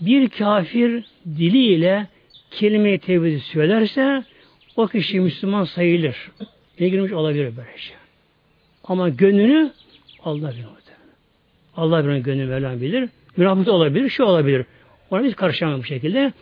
[0.00, 2.06] Bir kafir diliyle
[2.50, 4.24] kelime-i tevhidi söylerse
[4.76, 6.30] o kişi Müslüman sayılır.
[6.80, 7.94] Ne girmiş olabilir böylece.
[8.84, 9.72] Ama gönlünü
[10.24, 10.78] Allah bilir.
[11.78, 13.08] Allah bilir gönlünü Mevlam bilir.
[13.36, 14.66] Münafık olabilir, şu olabilir.
[15.10, 16.32] Ona biz karışamam bu şekilde.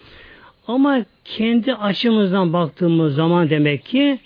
[0.66, 4.18] Ama kendi açımızdan baktığımız zaman demek ki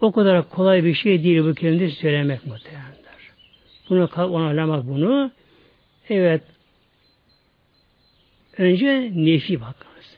[0.00, 2.88] o kadar kolay bir şey değil bu kelimeyi söylemek muhtemelenler.
[3.90, 5.30] Bunu onaylamak bunu.
[6.08, 6.42] Evet.
[8.58, 10.16] Önce nefi bakınız.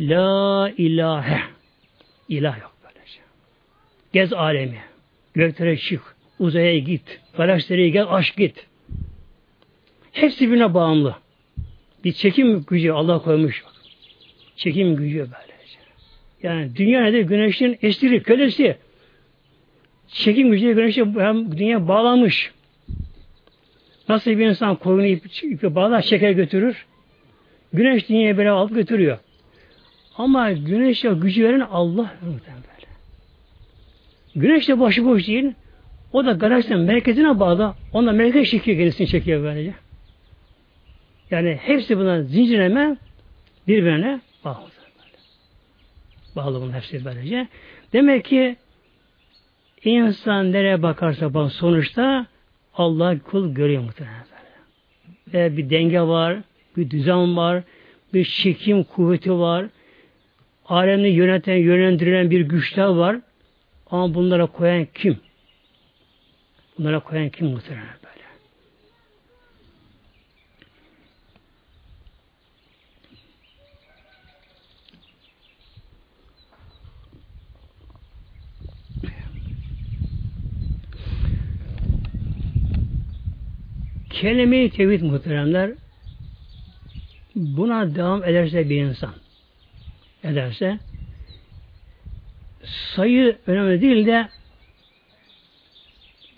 [0.00, 1.40] La ilahe.
[2.28, 3.22] İlah yok böyle şey.
[4.12, 4.80] Gez alemi.
[5.34, 6.15] Göklere çık.
[6.38, 7.20] Uzaya git.
[7.36, 8.06] Galaksilere gel.
[8.08, 8.66] Aşk git.
[10.12, 11.16] Hepsi birbirine bağımlı.
[12.04, 13.64] Bir çekim gücü Allah koymuş.
[14.56, 15.78] Çekim gücü böylece.
[16.42, 17.20] Yani dünya nedir?
[17.20, 18.76] Güneşin estiri, kölesi.
[20.08, 22.52] Çekim gücüyle güneşe hem dünya bağlanmış.
[24.08, 26.86] Nasıl bir insan koyunu ip, ipi bağlar, şeker götürür.
[27.72, 29.18] Güneş dünyaya böyle alıp götürüyor.
[30.16, 32.56] Ama güneşe gücü veren Allah böyle.
[34.36, 35.52] Güneş de başıboş değil.
[36.16, 37.74] O da galaksinin merkezine bağlı.
[37.92, 39.74] Onda merkez çekiyor, gerisini çekiyor böylece.
[41.30, 42.96] Yani hepsi buna zincirleme
[43.68, 44.68] birbirine bağlı.
[46.36, 47.48] Bağlı bunun hepsi böylece.
[47.92, 48.56] Demek ki
[49.84, 52.26] insan nereye bakarsa bak sonuçta
[52.74, 54.26] Allah kul görüyor muhtemelen.
[55.32, 56.38] Ve bir denge var,
[56.76, 57.62] bir düzen var,
[58.14, 59.66] bir çekim kuvveti var,
[60.66, 63.16] alemini yöneten, yönlendiren bir güçler var.
[63.90, 65.25] Ama bunlara koyan kim?
[66.78, 68.26] Bunlara koyan kim muhtemelen böyle?
[84.10, 85.72] Kelime-i tevhid muhteremler
[87.34, 89.14] buna devam ederse bir insan
[90.24, 90.78] ederse
[92.94, 94.28] sayı önemli değil de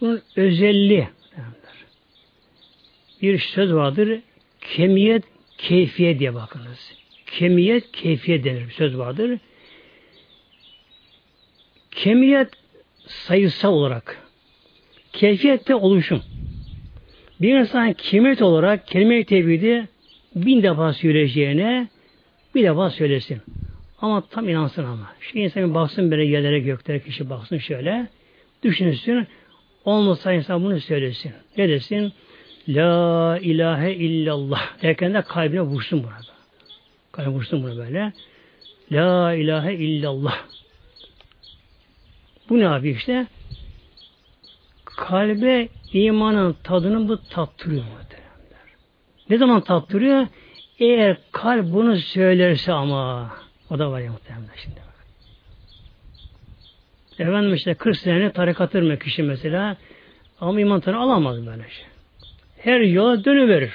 [0.00, 1.08] bunun özelliği
[3.22, 4.20] bir söz vardır
[4.60, 5.24] kemiyet
[5.58, 6.92] keyfiyet diye bakınız.
[7.26, 9.38] Kemiyet keyfiyet denir bir söz vardır.
[11.90, 12.48] Kemiyet
[13.06, 14.22] sayısal olarak
[15.12, 16.22] keyfiyette oluşum.
[17.40, 19.88] Bir insan kemiyet olarak kelime-i tevhidi
[20.34, 21.88] bin defa söyleyeceğine
[22.54, 23.40] bir defa söylesin.
[24.00, 25.12] Ama tam inansın ama.
[25.20, 28.08] Şu insan baksın böyle yerlere göklere kişi baksın şöyle.
[28.62, 29.26] Düşünsün.
[29.88, 31.32] Olmasa insan bunu söylesin.
[31.56, 32.12] Ne desin?
[32.68, 34.82] La ilahe illallah.
[34.82, 36.32] Derken de kalbine vursun burada.
[37.12, 38.12] Kalbine vursun bunu böyle.
[38.92, 40.38] La ilahe illallah.
[42.48, 43.26] Bu ne abi işte?
[44.84, 48.68] Kalbe imanın tadını bu tattırıyor muhteremler.
[49.30, 50.26] Ne zaman tattırıyor?
[50.78, 53.30] Eğer kalp bunu söylerse ama
[53.70, 54.87] o da var ya muhtemelen şimdi.
[57.18, 59.76] Efendim işte 40 sene tarikatır mı kişi mesela
[60.40, 61.86] ama iman tanı alamaz böyle şey.
[62.58, 63.72] Her yola dönüverir.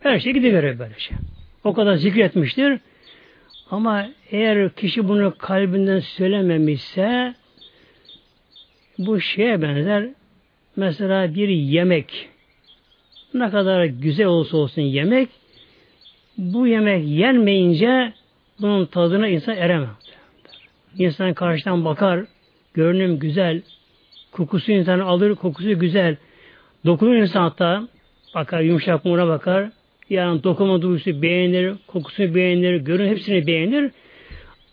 [0.00, 1.16] Her şey gidiverir böyle şey.
[1.64, 2.80] O kadar zikretmiştir.
[3.70, 7.34] Ama eğer kişi bunu kalbinden söylememişse
[8.98, 10.08] bu şeye benzer
[10.76, 12.28] mesela bir yemek
[13.34, 15.28] ne kadar güzel olsa olsun yemek
[16.38, 18.12] bu yemek yenmeyince
[18.60, 19.88] bunun tadına insan eremez.
[20.98, 22.24] İnsan karşıdan bakar,
[22.74, 23.62] görünüm güzel,
[24.32, 26.16] kokusu insanı alır, kokusu güzel.
[26.86, 27.88] Dokunur insan hatta,
[28.34, 29.70] bakar, yumuşak muğuna bakar,
[30.10, 33.90] yani dokunma duygusu beğenir, kokusunu beğenir, görün hepsini beğenir.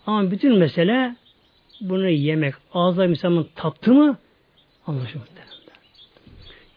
[0.06, 1.16] Ama bütün mesele
[1.80, 2.54] bunu yemek.
[2.74, 4.18] Ağızda insanın tattı mı
[4.86, 5.24] anlaşılır.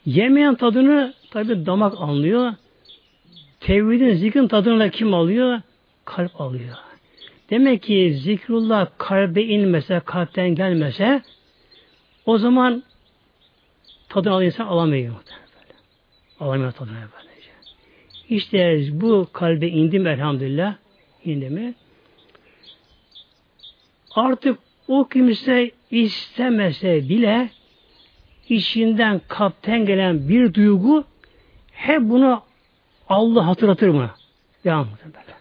[0.06, 2.54] Yemeyen tadını tabi damak anlıyor.
[3.60, 5.62] Tevhidin zikrin tadını da kim alıyor?
[6.06, 6.76] Kalp alıyor.
[7.52, 11.22] Demek ki zikrullah kalbe inmese, kalpten gelmese
[12.26, 12.84] o zaman
[14.10, 15.14] tadını alan insan alamıyor.
[15.14, 15.74] Böyle.
[16.39, 17.49] Alamıyor tadını böylece.
[18.30, 20.76] İşte bu kalbe indim elhamdülillah.
[21.26, 21.74] indi mi?
[24.16, 27.49] Artık o kimse istemese bile
[28.49, 31.04] içinden kalpten gelen bir duygu
[31.72, 32.43] hep bunu
[33.10, 34.12] Allah hatırlatır mı?
[34.66, 35.41] Devam böyle.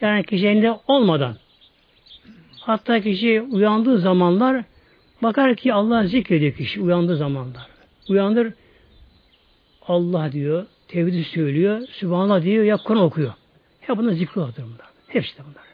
[0.00, 1.36] Yani kişinin olmadan.
[2.60, 4.64] Hatta kişi uyandığı zamanlar
[5.22, 7.66] bakar ki Allah zikrediyor kişi uyandığı zamanlar.
[8.08, 8.52] Uyandır
[9.88, 13.32] Allah diyor, tevhidi söylüyor, Sübhanallah diyor, ya Kur'an okuyor.
[13.80, 14.86] Hep bunlar zikri vardır bunlar.
[15.08, 15.68] Hepsi de bunlar.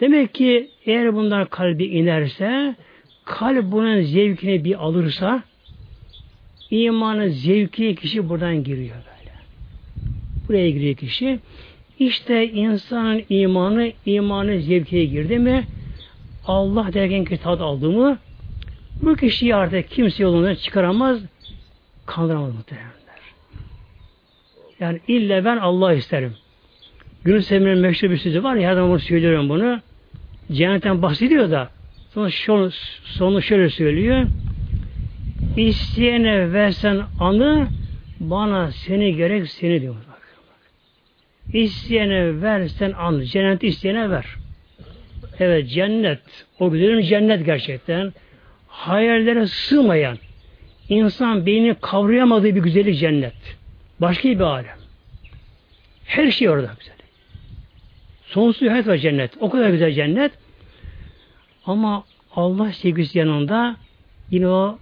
[0.00, 2.76] Demek ki eğer bunlar kalbi inerse,
[3.24, 5.42] kalp bunun zevkini bir alırsa,
[6.70, 9.32] imanın zevki kişi buradan giriyor böyle.
[10.48, 11.38] Buraya giriyor kişi.
[11.98, 15.64] İşte insanın imanı, imanı zevkiye girdi mi,
[16.46, 18.18] Allah derken ki tad aldı mı,
[19.02, 21.20] bu kişiyi artık kimse yolundan çıkaramaz,
[22.06, 22.96] kandıramaz muhtemelenler.
[24.80, 26.34] Yani ille ben Allah isterim.
[27.24, 29.80] Yunus Emre'nin meşhur bir sözü var ya, her zaman bunu söylüyorum bunu.
[30.52, 31.70] Cennetten bahsediyor da,
[32.14, 32.70] sonra
[33.04, 34.26] sonu şöyle söylüyor.
[35.56, 37.68] İsteyene versen anı,
[38.20, 39.94] bana seni gerek seni diyor.
[41.52, 43.20] İsteyene versen an.
[43.20, 44.26] Cennet isteyene ver.
[45.38, 46.20] Evet cennet.
[46.60, 48.12] O güzelim cennet gerçekten.
[48.68, 50.18] Hayallere sığmayan,
[50.88, 53.56] insan beyni kavrayamadığı bir güzellik cennet.
[54.00, 54.78] Başka bir alem.
[56.04, 56.96] Her şey orada güzel.
[58.26, 59.30] Sonsuz hayat var cennet.
[59.40, 60.32] O kadar güzel cennet.
[61.66, 63.76] Ama Allah sevgisi yanında
[64.30, 64.78] yine o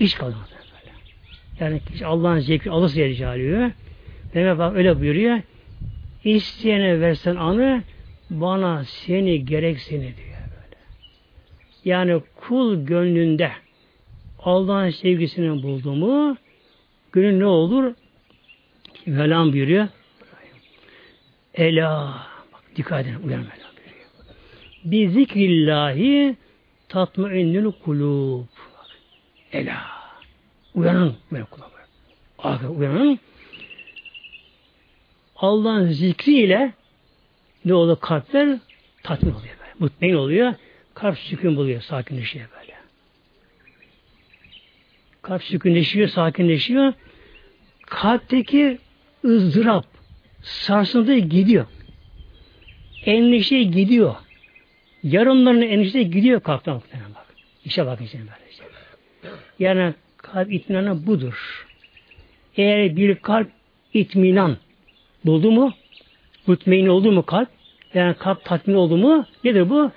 [0.00, 0.20] iş.
[0.20, 0.34] Böyle.
[1.60, 3.70] Yani Allah'ın zevki alırsa yer alıyor.
[4.34, 5.40] Demek bak öyle buyuruyor.
[6.24, 7.82] İsteyene versen anı
[8.30, 10.76] bana seni gerek seni diyor böyle.
[11.84, 13.52] Yani kul gönlünde
[14.38, 16.36] Allah'ın sevgisini buldu mu
[17.12, 17.94] gönül ne olur?
[19.06, 19.88] Mevlam buyuruyor.
[21.54, 22.22] Ela
[22.52, 24.08] bak dikkat edin uyan Mevlam buyuruyor.
[24.84, 26.36] Bi zikrillahi
[26.88, 28.44] tatmainnül kulub.
[29.52, 29.82] Ela.
[30.74, 31.76] Uyanın benim kulağıma.
[32.38, 33.18] Aga uyanın.
[35.42, 36.72] Allah'ın zikriyle
[37.64, 38.58] ne olur kalpler
[39.02, 39.72] tatmin oluyor böyle.
[39.78, 40.54] Mutmain oluyor.
[40.94, 42.72] Kalp sükun buluyor, sakinleşiyor böyle.
[45.22, 46.92] Kalp sükunleşiyor, sakinleşiyor.
[47.86, 48.78] Kalpteki
[49.24, 49.84] ızdırap,
[50.42, 51.66] sarsıntı gidiyor.
[53.04, 54.14] Endişe gidiyor.
[55.02, 57.26] Yarınların endişe gidiyor kalpten bak.
[57.64, 58.62] İşe bakın şimdi böylece.
[59.58, 61.66] Yani kalp itminanı budur.
[62.56, 63.50] Eğer bir kalp
[63.94, 64.56] itminan
[65.24, 65.72] buldu mu,
[66.46, 67.48] mutmain oldu mu kalp,
[67.94, 69.90] yani kalp tatmin oldu mu, nedir bu?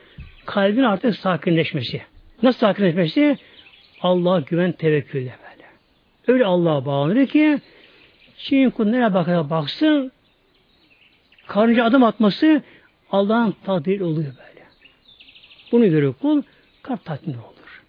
[0.46, 2.02] Kalbin artık sakinleşmesi.
[2.44, 3.38] Nasıl sakinleşmesi?
[4.02, 5.66] Allah'a güven tevekkülle böyle.
[6.28, 7.60] Öyle Allah'a bağlanır ki
[8.38, 10.12] çünkü nereye bakar baksın
[11.48, 12.62] karınca adım atması
[13.12, 14.66] Allah'ın takdiri oluyor böyle.
[15.72, 16.42] Bunu görüyor kul
[16.82, 17.84] kalp tatmin olur.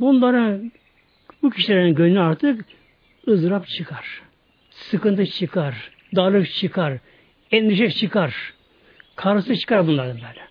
[0.00, 0.72] Bunların
[1.42, 2.64] bu kişilerin gönlü artık
[3.28, 4.22] ızdırap çıkar.
[4.70, 5.90] Sıkıntı çıkar.
[6.16, 6.98] Darlık çıkar.
[7.50, 8.34] Endişe çıkar.
[9.16, 10.42] Karısı çıkar bunlardan böyle.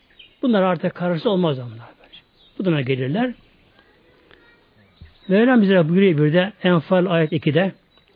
[0.41, 2.19] Bunlar artık karısı olmaz onlar böyle.
[2.59, 3.33] Bu dönem gelirler.
[5.27, 7.71] Mevlam bize buyuruyor bir de Enfal ayet 2'de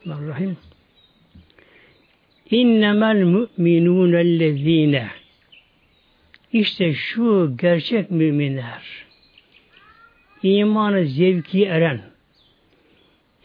[0.06, 0.58] Rahim
[2.50, 5.08] İnnemel mu'minûnellezîne
[6.54, 9.06] İşte şu gerçek müminler
[10.44, 12.02] imanı zevki eren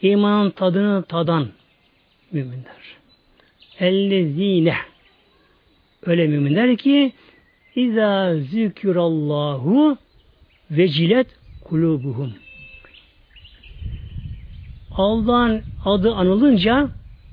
[0.01, 1.47] imanın tadını tadan
[2.31, 2.80] müminler.
[3.81, 4.75] Ellezine
[6.05, 7.13] öyle müminler ki
[7.75, 9.97] İza zikirallahu
[10.71, 11.27] vecilet
[11.63, 12.33] kulubuhum.
[14.91, 16.89] Allah'ın adı anılınca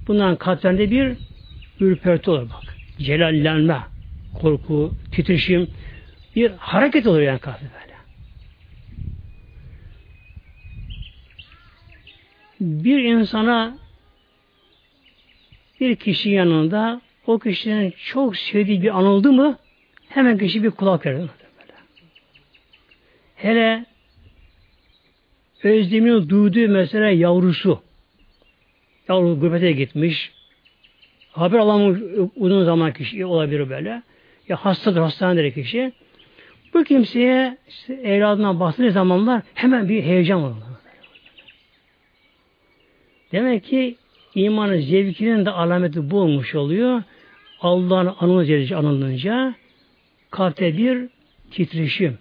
[0.07, 1.17] bundan kalplerinde bir
[1.81, 2.77] ürperti olur bak.
[2.99, 3.79] Celallenme,
[4.41, 5.69] korku, titreşim,
[6.37, 7.95] bir hareket olur yani kalbi böyle.
[12.61, 13.79] Bir insana
[15.81, 19.59] bir kişi yanında o kişinin çok sevdiği bir anıldı mı
[20.09, 21.31] hemen kişi bir kulak verir.
[23.35, 23.85] Hele
[25.63, 27.83] özlemini duyduğu mesela yavrusu
[29.09, 30.33] yavru gurbete gitmiş
[31.33, 32.01] haber alamamış
[32.37, 34.03] uzun zaman kişi olabilir böyle
[34.49, 35.93] ya hastadır hastanedir kişi
[36.75, 40.57] bu kimseye işte evladından bahsettiği zamanlar hemen bir heyecan olur.
[43.33, 43.97] Demek ki
[44.35, 47.03] imanın zevkinin de alameti bu olmuş oluyor.
[47.61, 49.55] Allah'ın anılınca, anılınca
[50.31, 51.09] kalpte bir
[51.51, 52.19] titreşim,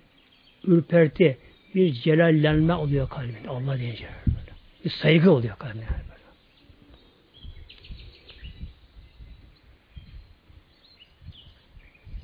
[0.64, 1.38] ürperti,
[1.76, 3.50] bir celallenme oluyor kalbinde.
[3.50, 4.52] Allah deyince böyle.
[4.86, 5.86] Bir saygı oluyor kalbinde.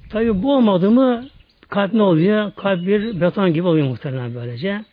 [0.09, 1.27] Tabi bu olmadı mı
[1.69, 2.51] kalp ne oluyor?
[2.55, 4.86] Kalp bir beton gibi oluyor muhtemelen böylece.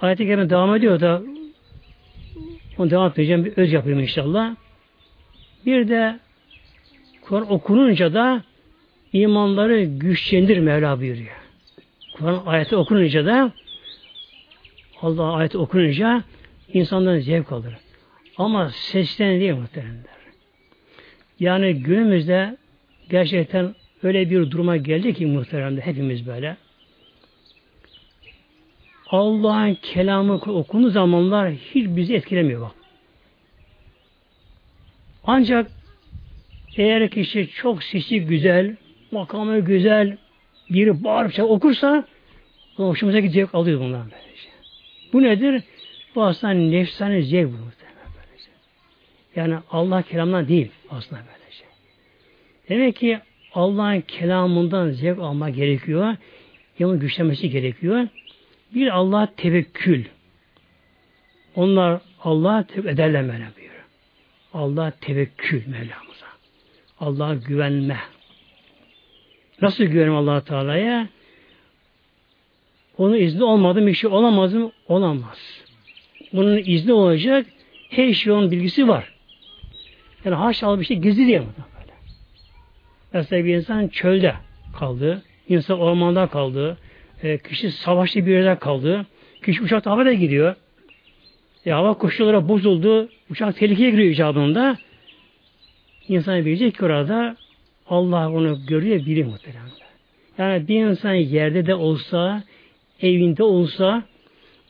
[0.00, 1.22] Ayet-i Kerime devam ediyor da
[2.80, 3.44] onu devam edeceğim.
[3.44, 4.56] Bir öz yapayım inşallah.
[5.66, 6.18] Bir de
[7.22, 8.42] Kur'an okununca da
[9.12, 11.36] imanları güçlendir Mevla buyuruyor.
[12.12, 13.52] Kur'an ayeti okununca da
[15.02, 16.24] Allah ayeti okununca
[16.72, 17.74] insanların zevk alır.
[18.36, 20.20] Ama sesten değil muhteremler.
[21.40, 22.56] Yani günümüzde
[23.10, 26.56] gerçekten öyle bir duruma geldi ki muhteremde hepimiz böyle.
[29.10, 32.74] Allah'ın kelamı okunduğu zamanlar hiç bizi etkilemiyor bak.
[35.24, 35.70] Ancak
[36.76, 38.76] eğer kişi çok sesi güzel,
[39.12, 40.16] makamı güzel,
[40.70, 42.06] biri bağırıp okursa
[42.76, 44.48] hoşumuza gidecek alıyor bunlar böylece.
[45.12, 45.62] Bu nedir?
[46.14, 47.56] Bu aslında nefsani zevk bu.
[47.56, 48.50] Böylece.
[49.36, 51.64] Yani Allah kelamından değil aslında böylece.
[52.68, 53.18] Demek ki
[53.54, 56.16] Allah'ın kelamından zevk alma gerekiyor.
[56.78, 58.08] Yanın güçlenmesi gerekiyor.
[58.74, 60.04] Bir Allah tevekkül.
[61.54, 63.84] Onlar Allah tevekkül ederler Mevlam buyuruyor.
[64.54, 66.26] Allah tevekkül Mevlamıza.
[67.00, 67.96] Allah'a güvenme.
[69.62, 71.08] Nasıl güvenim allah Teala'ya?
[72.98, 74.72] Onun izni olmadı bir şey olamaz mı?
[74.88, 75.38] Olamaz.
[76.32, 77.46] Bunun izni olacak.
[77.90, 79.14] Her şey onun bilgisi var.
[80.24, 81.94] Yani haşa bir şey gizli diye böyle.
[83.12, 84.34] Mesela bir insan çölde
[84.78, 85.22] kaldı.
[85.48, 86.78] İnsan ormanda kaldı.
[87.22, 89.06] E, kişi savaşlı bir yerde kaldı.
[89.44, 90.54] Kişi uçakta havada gidiyor.
[91.66, 93.08] E, hava koşulları bozuldu.
[93.30, 94.76] Uçak tehlikeye giriyor icabında.
[96.08, 97.36] İnsan bilecek ki orada
[97.88, 99.70] Allah onu görüyor, biliyor muhtemelen.
[100.38, 102.42] Yani bir insan yerde de olsa,
[103.02, 104.02] evinde olsa,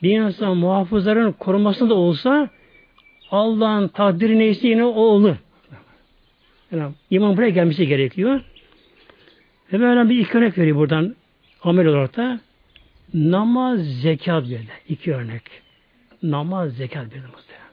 [0.03, 2.49] bir insan muhafızların korumasında olsa,
[3.31, 5.37] Allah'ın takdiri neyse yine o olur.
[6.73, 8.41] Yani iman buraya gelmesi gerekiyor.
[9.73, 11.17] Ve Mevlam bir iki örnek veriyor buradan
[11.63, 12.41] amel olarak da.
[13.15, 14.67] Namaz, zekat böyle.
[14.89, 15.43] iki örnek.
[16.23, 17.71] Namaz, zekat böyle muhtemelen.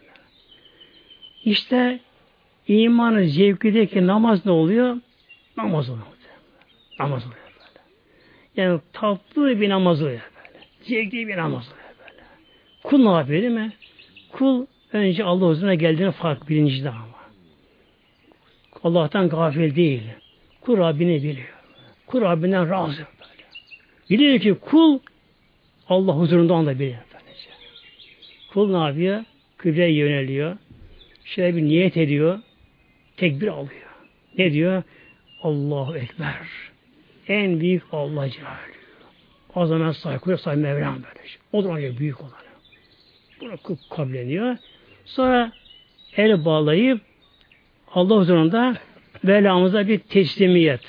[1.44, 2.00] İşte
[2.68, 4.98] imanın zevkideki namaz ne oluyor?
[5.58, 6.06] Namaz oluyor.
[7.00, 7.82] Namaz oluyor böyle.
[8.56, 10.60] Yani tatlı bir namaz oluyor böyle.
[10.82, 12.24] Zevkli bir namaz oluyor böyle.
[12.84, 13.74] Kul ne yapıyor değil mi?
[14.32, 17.18] Kul önce Allah huzuruna geldiğini fark bilincinde ama.
[18.84, 20.04] Allah'tan gafil değil.
[20.62, 21.54] Kul Rabbini biliyor.
[22.08, 23.08] Kul Rabbinden razı.
[24.10, 25.00] Biliyor ki kul
[25.90, 27.00] Allah huzurunda onu da biliyor.
[27.14, 27.50] Böylece.
[28.54, 29.24] Kul ne yapıyor?
[29.58, 30.58] Kıbleye yöneliyor.
[31.26, 32.40] Şöyle bir niyet ediyor.
[33.18, 33.88] Tekbir alıyor.
[34.38, 34.84] Ne diyor?
[35.44, 36.36] Allahu Ekber.
[37.28, 38.78] En büyük Allah Celaluhu.
[39.56, 41.28] O zaman saygı say Mevlam böyle.
[41.54, 42.32] O zaman büyük olanı.
[43.42, 44.58] Bunu kableniyor.
[45.06, 45.52] Sonra
[46.16, 47.02] el bağlayıp
[47.94, 48.78] Allah huzurunda
[49.24, 50.82] Mevlamıza bir teslimiyet.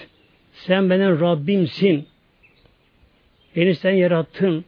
[0.52, 2.06] Sen benim Rabbimsin.
[3.56, 4.64] Beni sen yarattın.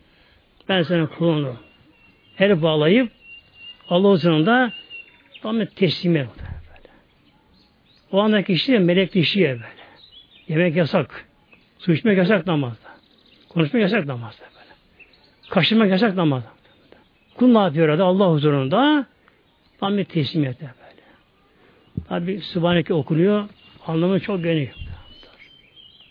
[0.68, 1.56] Ben senin kulunum.
[2.38, 3.12] El bağlayıp
[3.88, 4.72] Allah huzurunda
[5.42, 6.28] tam teslimiyet.
[6.38, 6.88] Böyle.
[8.12, 9.64] O andaki kişi melek dişiye böyle.
[10.48, 11.26] Yemek yasak.
[11.78, 12.88] Su içmek yasak namazda.
[13.48, 14.74] Konuşmak yasak namazda böyle.
[15.50, 16.48] Kaşınmak yasak namazda.
[17.34, 18.04] Kul ne yapıyor orada?
[18.04, 19.06] Allah huzurunda
[19.80, 21.00] tam bir teslimiyette böyle.
[22.08, 23.48] Tabi Sübhaneke okunuyor.
[23.86, 24.70] Anlamı çok geniş.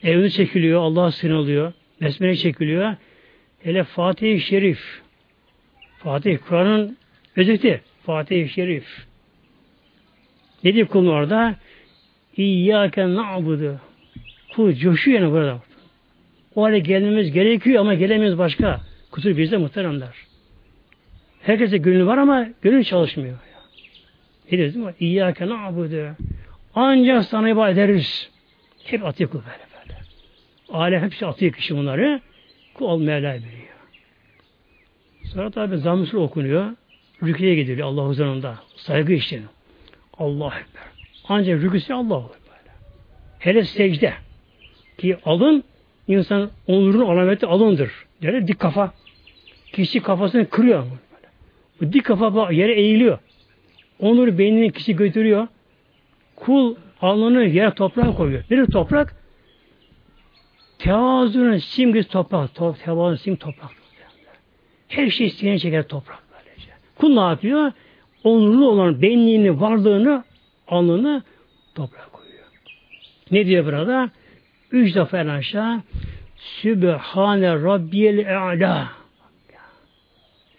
[0.04, 0.82] Evini çekiliyor.
[0.82, 1.74] Allah sınırlıyor.
[2.02, 2.96] Besmele çekiliyor.
[3.64, 5.02] Hele Fatih-i Şerif.
[5.98, 6.98] Fatih Kur'an'ın
[7.36, 7.82] özeti.
[8.06, 9.06] Fatih-i Şerif.
[10.64, 11.56] Ne diyor kulun orada?
[12.38, 13.80] İyyâke na'budu.
[14.56, 15.60] Kul coşuyor yani burada.
[16.56, 18.82] O hale gelmemiz gerekiyor ama gelemiyoruz başka.
[19.12, 20.16] Kusur bizde muhteremler.
[21.42, 23.38] Herkese gönül var ama gönül çalışmıyor.
[24.52, 24.94] Ne diyoruz değil mi?
[25.00, 26.16] İyyâke na'budu.
[26.76, 28.30] Ancak sana ibadet ederiz.
[28.84, 29.69] Hep atıyor kul böyle
[30.72, 32.22] Alem hepsi atıyor kişi bunları.
[32.74, 33.70] Kul Mevla biliyor.
[35.24, 36.72] Sonra tabi zamm okunuyor.
[37.24, 38.56] Rüküye gidiliyor Allah huzurunda.
[38.76, 39.50] Saygı işleniyor.
[40.18, 40.84] Allah Ekber.
[41.28, 42.72] Ancak rüküsü Allah olur böyle.
[43.40, 44.14] Hele secde.
[44.98, 45.64] Ki alın
[46.08, 47.92] insan onurun alameti alındır.
[48.22, 48.94] Yani dik kafa.
[49.74, 50.84] Kişi kafasını kırıyor.
[50.84, 51.28] Böyle.
[51.82, 53.20] Bu dik kafa yere eğiliyor.
[54.00, 55.48] Onur beynini kişi götürüyor.
[56.36, 58.44] Kul alnını yere toprağa koyuyor.
[58.50, 59.19] Bir toprak?
[60.80, 62.56] Tevazu'nun simgesi toprak.
[62.56, 63.70] Tevazu'nun simgesi toprak.
[64.88, 66.72] Her şey sineye çeker toprak böylece.
[66.96, 67.72] Kul ne yapıyor?
[68.24, 70.24] Onurlu olan benliğini, varlığını,
[70.68, 71.24] alnını
[71.76, 72.46] toprağa koyuyor.
[73.32, 74.10] Ne diyor burada?
[74.72, 75.82] Üç defa en aşağı
[76.36, 78.88] Sübhane Rabbiyel E'la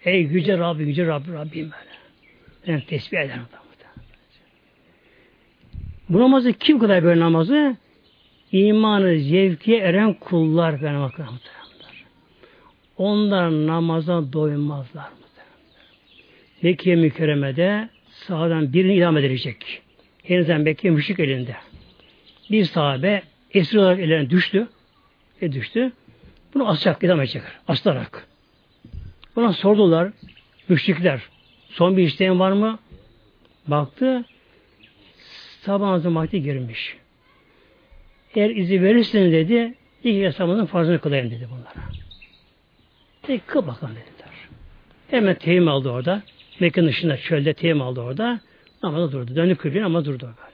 [0.05, 1.91] Ey yüce Rabbi, yüce Rabbi, Rabbim böyle.
[2.67, 3.41] Ben tesbih ederim.
[6.09, 7.75] Bu namazı kim kadar böyle namazı?
[8.51, 11.39] İmanı zevkiye eren kullar benim akıllarım.
[12.97, 15.09] Onlar namaza doymazlar.
[16.61, 19.81] Mekke mükerremede sahadan birini idam edilecek.
[20.23, 21.55] Henüzen Mekke müşrik elinde.
[22.51, 23.23] Bir sahabe
[23.53, 24.67] esir olarak ellerine düştü.
[25.41, 25.91] E düştü.
[26.53, 27.41] Bunu asacak, idam edecek.
[27.67, 28.27] Aslarak.
[29.35, 30.11] Buna sordular.
[30.69, 31.21] Müşrikler.
[31.69, 32.79] Son bir isteğin var mı?
[33.67, 34.25] Baktı.
[35.61, 37.00] Sabah namazı vakti girmiş.
[38.35, 39.73] Eğer izi verirsin dedi,
[40.03, 40.35] iki kez
[40.67, 41.85] farzını kılayım dedi bunlara.
[43.21, 44.35] Peki kıl bakalım dediler.
[45.07, 46.21] Hemen teyim aldı orada.
[46.59, 48.39] Mekke'nin dışında çölde teyim aldı orada.
[48.83, 49.35] Namaza durdu.
[49.35, 50.51] Döndü kıbleye ama durdu böyle.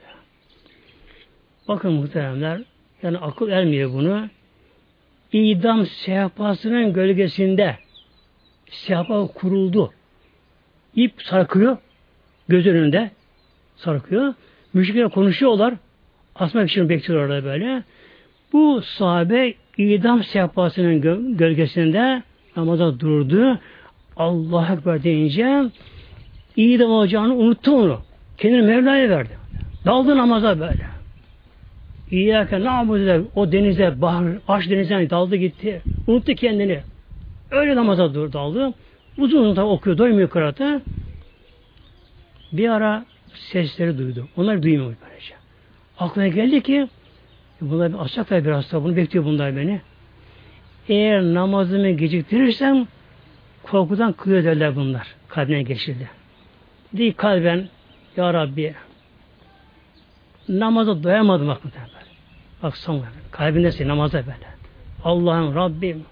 [1.68, 2.60] Bakın muhteremler,
[3.02, 4.28] yani akıl ermiyor bunu.
[5.32, 7.76] İdam sehpasının gölgesinde
[8.70, 9.92] sehpa kuruldu.
[10.94, 11.76] İp sarkıyor.
[12.48, 13.10] Göz önünde
[13.76, 14.34] sarkıyor.
[14.74, 15.74] Müşrikler konuşuyorlar.
[16.38, 17.82] Asmak için bekliyor orada böyle.
[18.52, 21.00] Bu sahabe idam sehpasının
[21.36, 22.22] gölgesinde
[22.56, 23.58] namaza durdu.
[24.16, 25.64] Allah Ekber deyince
[26.56, 28.00] idam olacağını unuttu onu.
[28.38, 29.38] Kendini Mevla'ya verdi.
[29.86, 30.86] Daldı namaza böyle.
[32.10, 35.82] İyyâke na'budu o denize, bahar, aş denizden daldı gitti.
[36.06, 36.80] Unuttu kendini.
[37.50, 38.74] Öyle namaza dur, daldı.
[39.18, 40.80] Uzun uzun okuyor, doymuyor kıraata.
[42.52, 44.28] Bir ara sesleri duydu.
[44.36, 45.37] Onlar duymuyor böylece.
[45.98, 46.88] Aklına geldi ki
[47.60, 49.80] bunlar açacaklar biraz da bunu bekliyor bunlar beni.
[50.88, 52.86] eğer namazımı geciktirirsem
[53.62, 55.14] korkudan kıyıyor derler bunlar.
[55.28, 56.10] Kalbine geçirdi.
[56.92, 57.68] Değil kalben
[58.16, 58.74] Ya Rabbi
[60.48, 61.60] namaza doyamadım bak.
[62.62, 64.48] Bak son kalbindesin namaza böyle.
[65.04, 66.04] Allah'ım Rabbim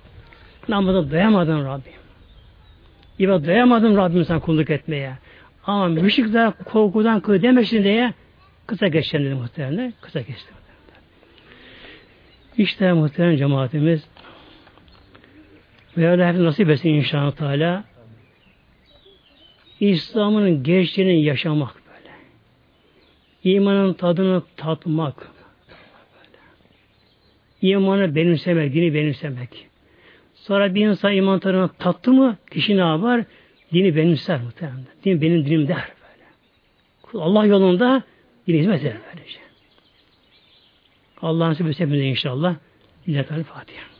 [0.69, 1.93] namaza doyamadım Rabbim.
[3.19, 5.13] İbadet doyamadım Rabbim sen kulluk etmeye.
[5.67, 8.13] Ama müşrikler korkudan kıy demesin diye
[8.67, 9.93] kısa geçen dedi muhtemelen.
[10.01, 10.53] Kısa geçti.
[12.59, 14.09] İşte muhtemelen cemaatimiz
[15.97, 17.85] ve Allah nasip etsin inşallah Teala
[19.81, 22.15] İslam'ın gerçeğini yaşamak böyle.
[23.45, 25.31] İmanın tadını tatmak.
[25.69, 26.39] Böyle.
[27.63, 29.67] İmanı benimsemek, dini benimsemek.
[30.35, 33.25] Sonra bir insan iman tadını tattı mı kişi ne yapar?
[33.73, 34.85] Dini benimser muhtemelen.
[35.05, 35.89] Din benim dinim der
[37.13, 37.25] böyle.
[37.25, 38.03] Allah yolunda
[38.47, 39.39] dine hizmet eder böylece.
[41.23, 42.57] Allah'ın sebebisi hepimize inşallah.
[43.07, 43.96] İlahi Fatiha.